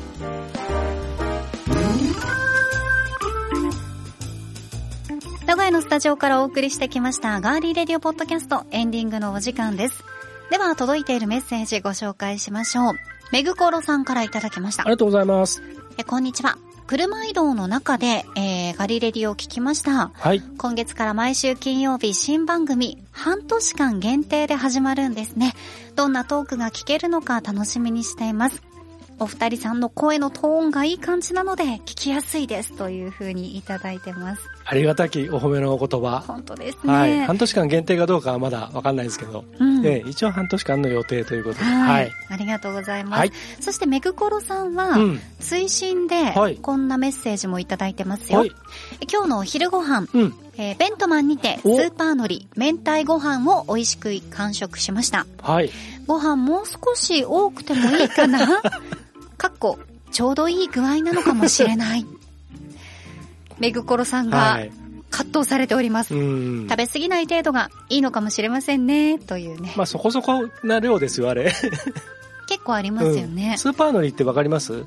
[5.46, 10.03] 名古屋のスタジオからお送りしてきましたガーリーレディオポッドキャストエンディングのお時間です。
[10.51, 12.94] では届いているメッセージご紹介しましょう。
[13.31, 14.92] めぐころさんからいただきましたあり。
[14.92, 15.62] がとうございます。
[15.99, 16.57] えこんにちは。
[16.87, 20.12] 車移動の中で、えー、ガリレディを聞きました。
[20.14, 20.40] はい。
[20.57, 25.55] 今月から毎週金曜日新番組半年間限定で始まるんですね。
[25.96, 28.62] どんなトークが聞けるのか楽しみにしています。
[29.18, 34.42] お二人さんの声のトーンがいい感じなので聞きやすいですという風にいただいてます。
[34.66, 36.20] ありがたきお褒めのお言葉。
[36.26, 36.92] 本当ですね。
[36.92, 37.24] はい。
[37.24, 41.64] 半年間限定かどうかはまだわかんないですけど、うんええ一応半年間の予定ということで。
[41.64, 42.11] ははいい。。
[42.29, 43.18] ありがとうございます。
[43.20, 45.20] はいそしてめぐころさんは、うん。
[45.40, 48.40] 追伸ではいこんなメッセージもいただいてますよ。
[48.40, 48.52] はい。
[49.11, 50.35] 今日のお昼ご飯、うん。
[50.59, 55.26] えーベントマンにてスおーパーのり明太ご飯を美味しく完食しました。
[55.42, 55.70] はい。
[56.07, 58.61] ご飯もう少し多くてもいいかな？
[60.12, 62.07] ちょうどいい具合なのかもしれない。
[63.59, 64.72] めぐころさんがはい。
[65.11, 66.14] 葛藤されております。
[66.14, 66.68] うん。
[66.68, 69.72] 食べ過ぎない程度がいいのかもしれませんね、というね。
[69.76, 71.52] まあそこそこな量ですよ、あれ。
[72.48, 73.59] 結構ありますよねうん。
[73.59, 74.85] スーパーのりってわかります？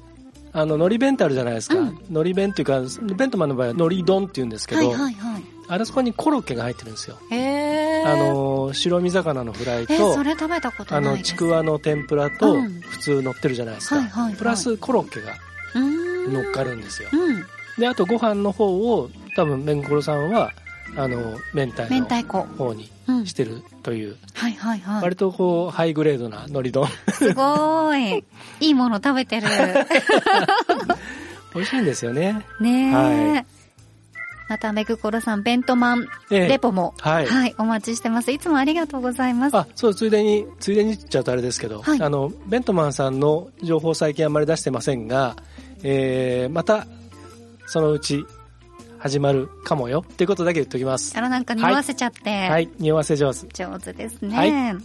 [0.52, 1.80] あの、のり弁ってあるじゃないですか。
[1.80, 2.82] うんのり弁っていうか、
[3.16, 5.44] ベントマンの場合はのり丼って言うんですけど、はいはいはい。
[5.72, 7.18] あれそこにコロッケが入ってるんですよ。
[7.30, 8.12] へー。
[8.12, 11.16] あ、の、白身魚のフライえ、とそ、れ食べたことあの。
[11.20, 14.02] ちくわの天ぷらとうん、普通乗ってるじゃないですか。
[14.36, 15.36] プラスコロッケが
[15.76, 17.10] 乗っかるんですよ。
[17.14, 17.46] うん。
[17.78, 20.52] で、あとご飯の方を、多分、めんころさんは、
[20.98, 21.84] あの、明太
[22.24, 22.42] 子。
[22.58, 23.34] 方にうんし。
[23.34, 25.04] てるという、はいはいはい。
[25.04, 26.88] 割とこう、ハイグレードな海苔丼。
[27.14, 28.24] すごーい。
[28.60, 29.48] いいもの食べてる。
[31.54, 32.44] 美味しいんですよね。
[32.60, 32.94] ねえ。
[32.94, 33.59] はい
[34.50, 38.32] また、めぐころさん、ベントマンええレポも、はいはい、お待ちしてます。
[38.32, 39.56] いつもありがとうございます。
[39.56, 45.36] あ、そう、ついでに、ついでに言っちゃうとあれですけど、はいあの、ベントマンさんの情報最近あんまり出してませんが、
[45.84, 46.88] えー、また、
[47.68, 48.26] そのうち、
[48.98, 50.04] 始まるかもよ。
[50.06, 51.16] っていうことだけ言っておきます。
[51.16, 53.48] あら、なんか匂わせちゃって、はい、匂わせ上手。
[53.54, 54.36] 上手ですね。
[54.36, 54.78] はい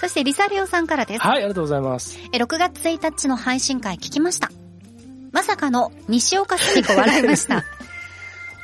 [0.00, 1.20] そして、リサリオさんからです。
[1.20, 2.18] はい、ありがとうございます。
[2.32, 4.50] え6月1日の配信会聞きました。
[5.30, 7.64] まさかの西岡澄子笑いました。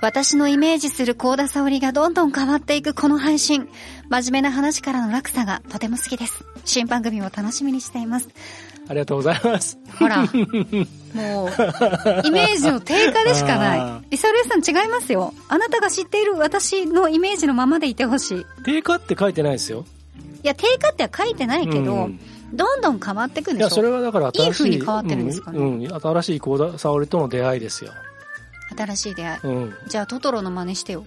[0.06, 3.68] 私のイメージする高田沙織がどんどん変わっていくこの配信。
[4.08, 6.44] 真面目な話からの落差がとても好きです。
[6.64, 8.28] 新番組も楽しみにしています。
[8.88, 9.76] ありがとうございます。
[9.98, 10.28] ほら、 もう、
[12.24, 14.06] イメージの低下でしかあない。
[14.10, 15.34] リサルエさん違いますよ。
[15.48, 18.40] あなたが知っている私のイメージのままでいてほしい。
[18.42, 19.86] い定価って書いてないですよ。
[20.44, 22.20] や、低下っては書いてないけど、うん
[22.52, 24.46] どんどん変わっていくんいや、でしょそれはだから新しい。
[24.46, 27.90] いい風に変わってるんですかねうん、うん新しい高田沙織との出会いですよ。
[28.76, 29.40] 新しい出会い。
[29.42, 29.74] うん。
[29.88, 31.04] じゃあトトロの真似してよ。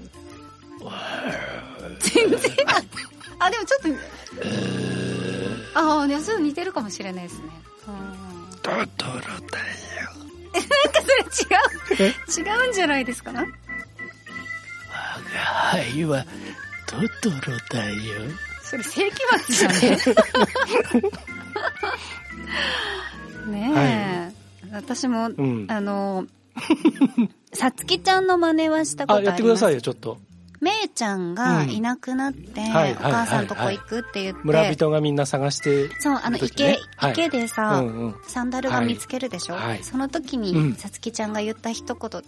[2.00, 2.40] 全然。
[3.40, 3.82] あ、でもちょっ
[5.74, 5.80] と。
[5.80, 7.44] ああ、ね、そう似てるかもしれないですね。
[7.88, 8.86] うんトトロ
[9.22, 9.30] だよ。
[11.96, 12.50] それ違う？
[12.64, 13.32] 違うんじゃないですか？
[13.32, 13.46] は
[15.96, 16.26] いは、
[16.86, 17.96] トトロだよ。
[18.62, 19.16] それ世紀
[19.46, 19.98] 末じゃね。
[23.48, 24.32] ね
[24.72, 24.76] え。
[24.76, 25.66] 私も、うん。
[25.70, 26.26] あの、
[27.54, 29.32] さつきちゃんの真似はしたことああ、ります？
[29.32, 30.18] やってくださいよ、ちょっと。
[30.62, 38.16] めいちゃんがいなくなって、はいお母さんとこ行くって言って、村人がみんな探して、そう、あの池、はい池でさ、うんうん。
[38.28, 42.22] サンダルが見つけるでしょ、はいはいその時うんに、さつきちゃんが言った一言、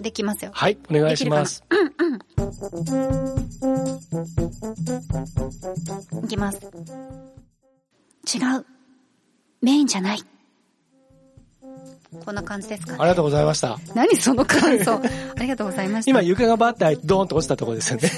[0.00, 0.50] できますよ。
[0.54, 1.62] はい、お願いします。
[6.24, 6.60] いきます。
[6.62, 8.66] 違う。
[9.60, 10.18] メインじゃない。
[12.24, 12.92] こんな感じですか？
[12.92, 12.98] ね。
[13.00, 13.78] ありがとうございました。
[13.94, 14.94] 何その感想？
[14.94, 16.10] ありがとうございました。
[16.10, 18.10] 今床がバーってドーンと落ちたところですよね。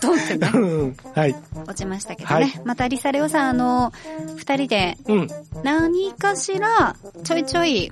[0.00, 1.34] ドンってね、うんはい。
[1.66, 2.34] 落ちましたけどね。
[2.34, 3.92] はいまたリサレオさん、あの、
[4.36, 5.28] 二人でうん。
[5.62, 7.90] 何かしら、ちょいちょい、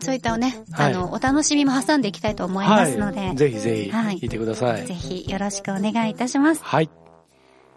[0.00, 3.36] そういったね、はいあの、お楽しみも挟んでいきたいと思いますので、はい。
[3.36, 4.86] ぜひぜひ、はい聞いてください。
[4.86, 6.62] ぜひよろしくお願いいたします。
[6.64, 6.88] はい。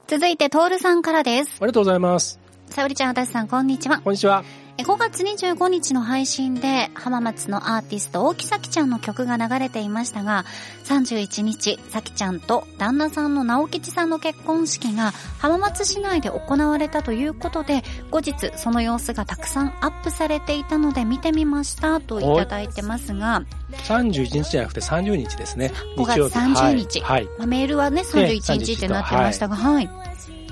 [0.07, 1.57] 続いて、トールさんからです。
[1.59, 2.39] ありがとうございます。
[2.69, 3.99] さおりちゃん、あたしさん、こんにちは。
[3.99, 4.43] こんにちは。
[4.79, 10.45] え5月25日の配信で浜松のアーティスト大木咲ちゃんの曲が流れていましたが
[10.85, 25.71] 31日咲ちゃんと旦那さんの直吉さんの結婚式が浜松市内で行われたということで後日その様子がたくさんアップされていたので見てみましたといただいてますが、31日じゃなくて30日ですね。
[25.97, 26.35] 5月日曜日。
[26.35, 27.25] 30日はい。
[27.25, 27.37] はい。
[27.37, 29.89] まあメールはね31日ってなってましたがはい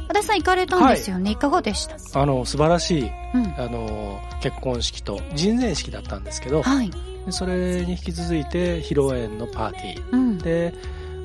[0.08, 2.22] 足立さん行かれたんですよね、い、かがでした？
[2.22, 3.56] あの、素晴らしい、うん。
[3.58, 6.92] あの、結婚式と人前式だったんですけど、はい。
[7.26, 10.12] でそれに引き続いて披露宴のパーティー。
[10.12, 10.38] うん。
[10.38, 10.74] で、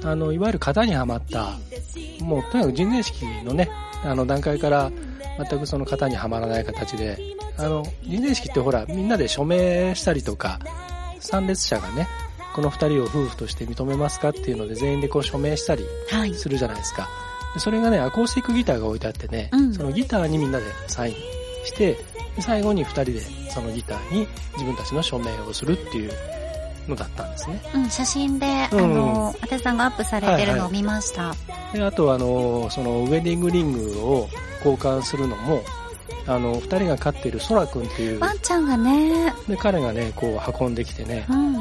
[0.03, 1.59] あの、いわゆる型にはまった、
[2.23, 3.71] もうとにかく人前式のね、
[4.03, 4.91] あの段階から
[5.51, 7.19] 全くその型にはまらない形で、
[7.59, 10.59] あの、人前式ってほら、みんなで署名したりとか、
[11.19, 12.09] 参列者がね、
[12.55, 16.35] この二人を夫婦として認めますかっていうので全員でこう署名したりはい。
[16.35, 17.09] するじゃないですか。
[17.55, 21.15] でそれがね、アコースティックギターが置いてあってね、うんそのギターにみんなでサイン
[21.65, 21.97] して、
[22.37, 23.21] で最後に二人で
[23.51, 26.13] そのギターに自分たちの署名をするっていう
[26.89, 27.61] のだったんですね。
[27.75, 31.35] うん、写真で、うんあの、あたしさんがアップされてるのを見ました。
[31.73, 34.29] で、あとあの、そのウェディングリングを
[34.65, 35.63] 交換するのも、
[36.27, 41.55] あの、二人が飼っているソラくんっていう、ワンちゃんがね、で、彼がね、こう運んできてねう、ん。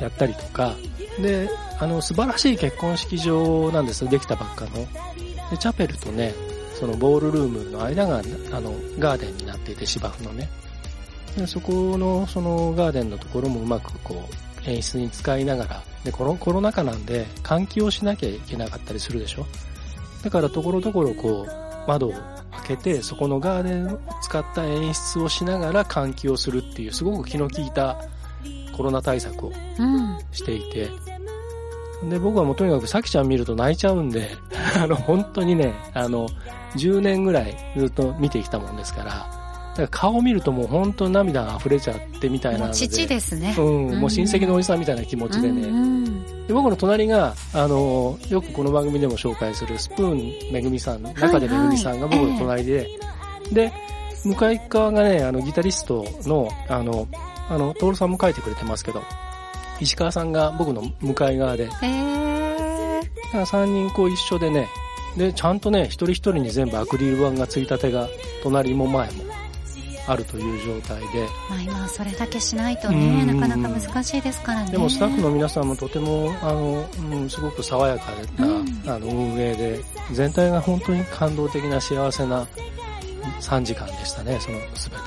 [0.00, 0.74] やったりとか、
[1.20, 1.50] で、
[1.80, 4.72] あの、素晴らしい結婚式場なんですよ、できたばっかの。
[5.50, 6.34] で、チャペルとね、
[6.78, 10.48] そのボールルームの間が、あの、ガーデンになっていて、芝生のね。
[11.36, 14.28] で、そこの、そのガーデンのところもうまくこ
[14.66, 19.46] う、演出に使いながら、で、このコロナ禍なんで、換気をしなきゃいけなかったりするでしょ。
[20.22, 22.20] だから、ところどころこう、窓を開
[22.68, 27.98] けて、そこのガーデンを使った演出をしながら換気をするっていう、すごく気の利いた
[28.76, 30.18] コロナ対策をうん。
[30.32, 30.90] していて、
[32.04, 34.30] で、僕はもうとにかくさきちゃん見ると泣いちゃうんで、
[34.80, 36.28] あの、本当にね、あの、
[36.76, 43.54] 10年ぐらいずっと見てきたもんですから、だから顔見るともう本当に涙が溢れちゃってみたいな父ですね。
[43.56, 45.62] うん、もう親戚のおじさんみたいな気持ちでね。
[45.62, 45.98] うんうん
[46.48, 52.88] で僕の隣が、あの、よくこの番組でも紹介するスプーンめぐみさん、中でめぐみさんが僕の隣で、
[53.52, 53.70] で、
[54.24, 57.06] 向かい側がね、あの、ギタリストの、あの、
[57.50, 59.02] あの、トールさんも書いてくれてますけど、
[59.80, 64.68] 石川さんが僕の向かい側で、だかえー、ら3人こう一緒でね、
[65.16, 68.08] で、ちゃんとね、一人一人に全部アクリル板がついたてが、
[68.42, 69.24] 隣も前も
[70.06, 74.70] あるという状態で、まあ今はそれだけしないとうね、んなかなか難しいですからね。
[74.70, 79.80] でもスタッフの皆さんもとても、あの、うん、すごく爽やかな、うんあの、運営で、
[80.12, 82.46] 全体が本当に感動的な幸せな
[83.40, 85.02] 3時間でしたね、そのすべて。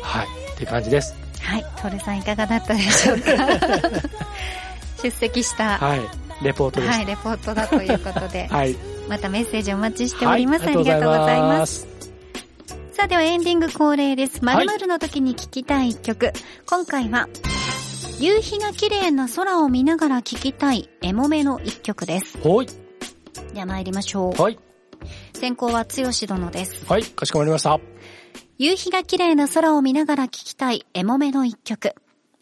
[0.00, 0.26] はい。
[0.52, 1.25] って感じです。
[1.46, 3.32] はい、トルさんいかがだったでしょうか？
[5.02, 6.00] 出席した、ははい。
[6.42, 7.00] レポートです。
[7.00, 8.76] い、レポートだということで、 はい。
[9.08, 10.64] またメッセージお待ちしております。
[10.64, 11.80] はいありがとうございます。
[11.80, 11.86] す。
[12.92, 14.44] さあではエンディング恒例です。
[14.44, 16.32] はい〇〇の時に聴きたい一曲。
[16.66, 17.28] 今回は、
[18.18, 22.38] 夕日が綺麗な空を見ながら聴きたいエモめの一曲です。
[22.42, 22.66] ほい。
[23.54, 24.42] では参りましょう。
[24.42, 24.58] はい。
[25.34, 26.84] 先行は剛殿です。
[26.88, 27.04] はい。
[27.04, 27.78] かしこまりました。
[28.58, 31.94] 夕日が綺麗な空を見ながら聴きたいエモめの一曲。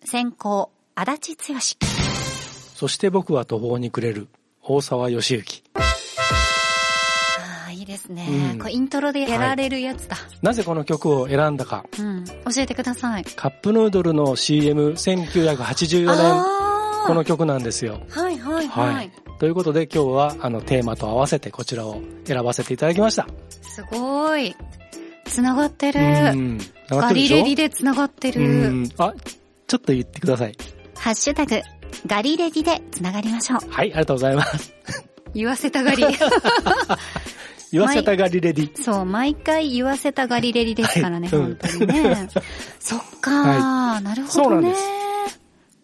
[0.04, 1.58] 先行、足立剛。
[2.76, 4.28] そして僕は途方に暮れる、
[4.62, 5.64] 大沢義行。
[5.74, 5.80] あ
[7.66, 8.28] あ、いいですね。
[8.52, 10.16] うんこれイントロでやられるやつだ。
[10.40, 11.84] なぜこの曲を選んだか。
[11.98, 12.24] うん。
[12.24, 13.24] 教えてください。
[13.24, 16.44] カップヌードルの CM1984 年。
[17.08, 18.00] この曲なんですよ。
[18.10, 18.94] はいはいはい。
[18.94, 19.10] はい。
[19.40, 23.26] ということで今日はあのテーマと合わせてこちらを選ばせていただきました。
[23.62, 24.54] すごい。
[25.24, 26.00] つながってる。
[26.88, 28.70] ガリレディでつながってうる。
[28.70, 28.88] ん。
[28.98, 29.14] あ、
[29.66, 30.56] ちょっと言ってください。
[30.96, 31.60] ハッシュタグ、
[32.06, 33.70] ガリレディでつながりましょう。
[33.70, 34.74] はい、ありがとうございます。
[35.34, 36.04] 言わせたがり。
[37.72, 38.82] 言わせたがりレディ。
[38.82, 42.28] そう、毎回言わせたガリレディですからね、はい本当にね。
[42.78, 45.03] そっかー、なるほどねそうなんです。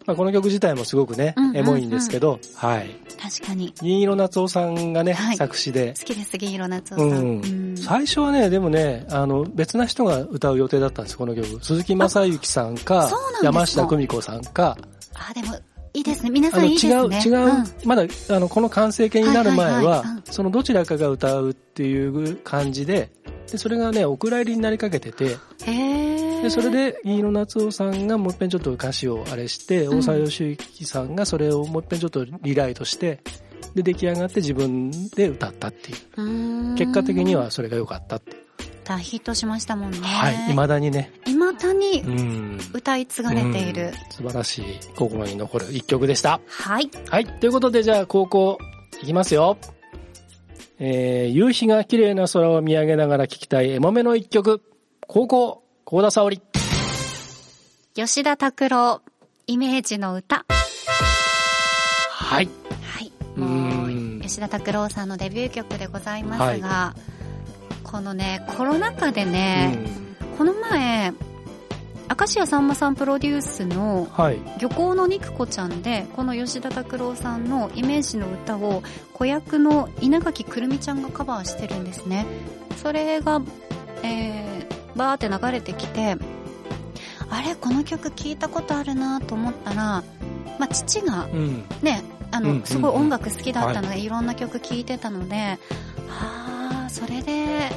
[0.05, 2.89] まあ、この曲自体もすごくね、うんうんうんエモいんですけど、はい。
[3.21, 3.73] 確かに。
[3.81, 5.93] 銀色夏夫さんがね、はい作詞で。
[5.99, 7.09] 好きです、銀色夏夫さん。
[7.09, 11.63] うんうん最初はね、でもね、あの、別な人が歌う予定だったんですよ、この曲。
[11.63, 13.09] 鈴木正幸さんか
[13.41, 14.77] 山下久美子さんか、
[15.13, 15.55] あ、でも、
[15.93, 16.29] いいですね。
[16.29, 17.21] 皆さんいいです違う、ね。
[17.25, 23.11] 違う、んまだ、あの、この完成形になる前は、はいはいはいうんそのどちらかが歌うっていう感じで、
[23.51, 25.37] で、それがね、お蔵入りになりかけてて、
[26.41, 33.19] で、それ、で、飯野夏夫さんがもう一遍ちょっと歌詞をあれして、うん大沢義之さんがそれをもう一遍ちょっとリライトして、
[33.75, 36.75] で、出来上がって自分で歌ったっていう。
[36.75, 38.37] 結果的にはそれが良かったっていう。
[38.83, 39.99] 大ヒットしましたもんね。
[39.99, 40.35] はい。
[40.47, 41.11] 未だにね。
[41.25, 42.59] 未だにうん。
[42.73, 43.83] 歌い継がれている。
[43.83, 46.39] うん素晴らしい心に残る一曲でした。
[46.47, 46.89] はい。
[47.09, 47.25] はい。
[47.25, 48.57] ということで、じゃあ、高校、
[49.01, 49.57] いきますよ。
[50.83, 54.63] えー、夕日が綺麗な空を見上げながら聴きたいエモめの一曲。
[55.07, 56.41] 高校、高田沙織。
[57.93, 59.01] 吉田拓郎、
[59.45, 60.43] イメージの歌。
[62.09, 62.49] はい。
[62.81, 63.11] はい。
[63.37, 66.95] うもんう、吉田拓郎さんのデビュー曲でございますが、
[67.83, 69.77] このね、コロナ禍でね、
[70.35, 71.13] この前、
[72.11, 74.39] 明石家さんまさんプロデュースのはい。
[74.59, 78.83] 漁港の肉子ちゃんで、この吉田拓郎さんのイメージの歌を
[79.13, 82.25] 子役の稲垣くるみちゃんがカバーしてるんですね。
[82.83, 83.41] それが、
[84.03, 86.17] えー、バーって流れてきて、
[87.29, 90.03] あれこの曲聞いたことあるなと思ったら、
[90.59, 91.63] まあ、父がうん。
[91.81, 95.57] ね、あの、うんうんうんすごい音楽好きだったので、い、ろんな曲聴いてたので、
[96.09, 97.69] ああ、それで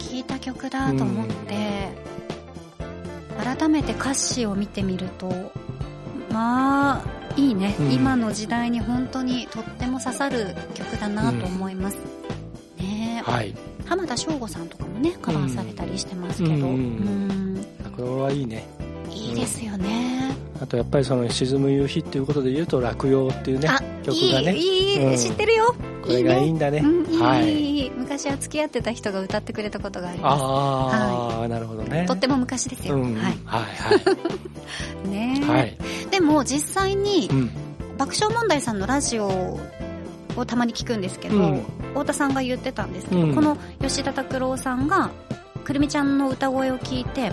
[0.00, 2.09] 聴いた曲だと思って、
[3.42, 5.52] 改めて歌詞を見てみると、
[6.30, 7.04] まあ、
[7.36, 11.96] いいね、うん今の時代に本当にとっても刺さる曲だなと思います。
[12.78, 13.54] ねえはい。
[13.86, 17.66] 浜田省吾さんとかもね、カバーされたりしてますけど、うんうん
[17.96, 18.64] これはいいね。
[19.10, 20.49] いいですよね。
[20.60, 24.54] あとやっぱりその沈む夕日っていうことで言うと落葉っていうねあ、曲がね。
[24.54, 25.74] いい、いい、うん知ってるよ。
[26.02, 26.78] これがいいねんだね。
[26.78, 27.80] うん、いい、はい。
[27.82, 32.02] いい昔は付き合ってた人が歌ってくれたことがありまああ、なるほどね。
[32.02, 32.08] す。
[32.08, 32.96] とっても昔ですよ。
[32.96, 33.14] うん。
[33.14, 35.08] ははいい。
[35.08, 35.58] ねえはい。
[35.60, 35.76] はい。
[36.10, 37.50] でも実際にうん。
[37.96, 39.58] 爆笑問題さんのラジオ
[40.34, 45.10] をたまに聞くんですけど、うん太田さんが言ってたんですけど、うんこの吉田拓郎さんが
[45.64, 47.32] くるみちゃんの歌声を聞いて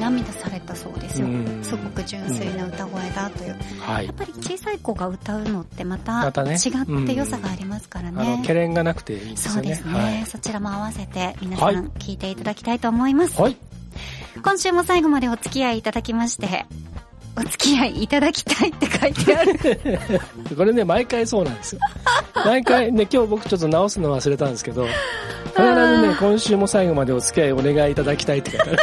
[0.00, 1.26] 涙されたそうですよ。
[1.26, 3.56] うんすごく純粋な歌声だという。
[3.80, 4.14] はいやっ。
[4.14, 8.36] ぱり小さい子が歌うのってまた違って良さがありますからあね。
[8.36, 9.56] の、懸念がなくていいんですよね。
[9.56, 10.26] そうですね、はい。
[10.26, 13.40] そちらも合わせて皆さはいん聞いていただきたいと思います。
[13.40, 13.56] はい。
[14.42, 16.66] 今週も最後までお付き合いいただきまして、
[17.38, 19.58] お付き合いいただきたいって書いてある。
[20.56, 21.80] これね、毎回そうなんですよ。
[22.44, 24.86] 毎回ね、今日僕ちょっと直すの忘れたんですけど、
[25.54, 28.78] 必ずね、今週も最後までお付き合いお願いいただきたいって書いてある。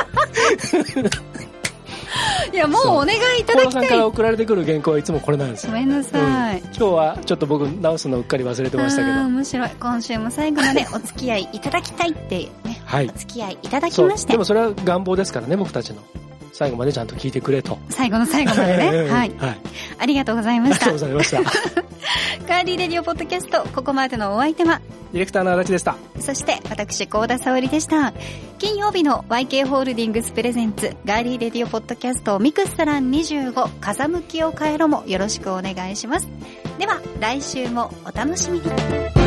[2.53, 3.87] いや、もうお願いいただきたい。
[3.87, 5.71] から送られてくる原稿はいつもこれなんですよ。
[5.71, 6.59] ごめんなさい。
[6.59, 9.23] 今日はちょっと僕直すのうっかり忘れてましたけど。
[9.27, 9.69] 面白い。
[9.79, 13.17] 今週も最後までお付き合いいただきたいってね、はいお。
[13.17, 16.03] 付き合いいただきましてでも、それは願望ですからね、僕たちの。
[16.53, 17.79] 最後までちゃんと聞いてくれと。
[17.89, 18.85] 最後の最後までね。
[19.09, 19.31] はい。
[19.37, 19.57] はい。
[19.97, 21.23] ありがとうございましたありがとうご。
[21.23, 21.83] ざいました。
[22.47, 24.81] ガーリーレディオポッドキャスト、ここまでのお相手は、
[25.11, 25.95] ディレクターの足立でした。
[26.19, 28.13] そして私、神田沙織でした。
[28.59, 36.27] 金曜日の YK ホールディングス presents、ガーリーレディオポッドキャスト、ミクスタラン25、風向きを変えろもよろしくお願いします。
[36.77, 39.22] では、来週もお楽しみに。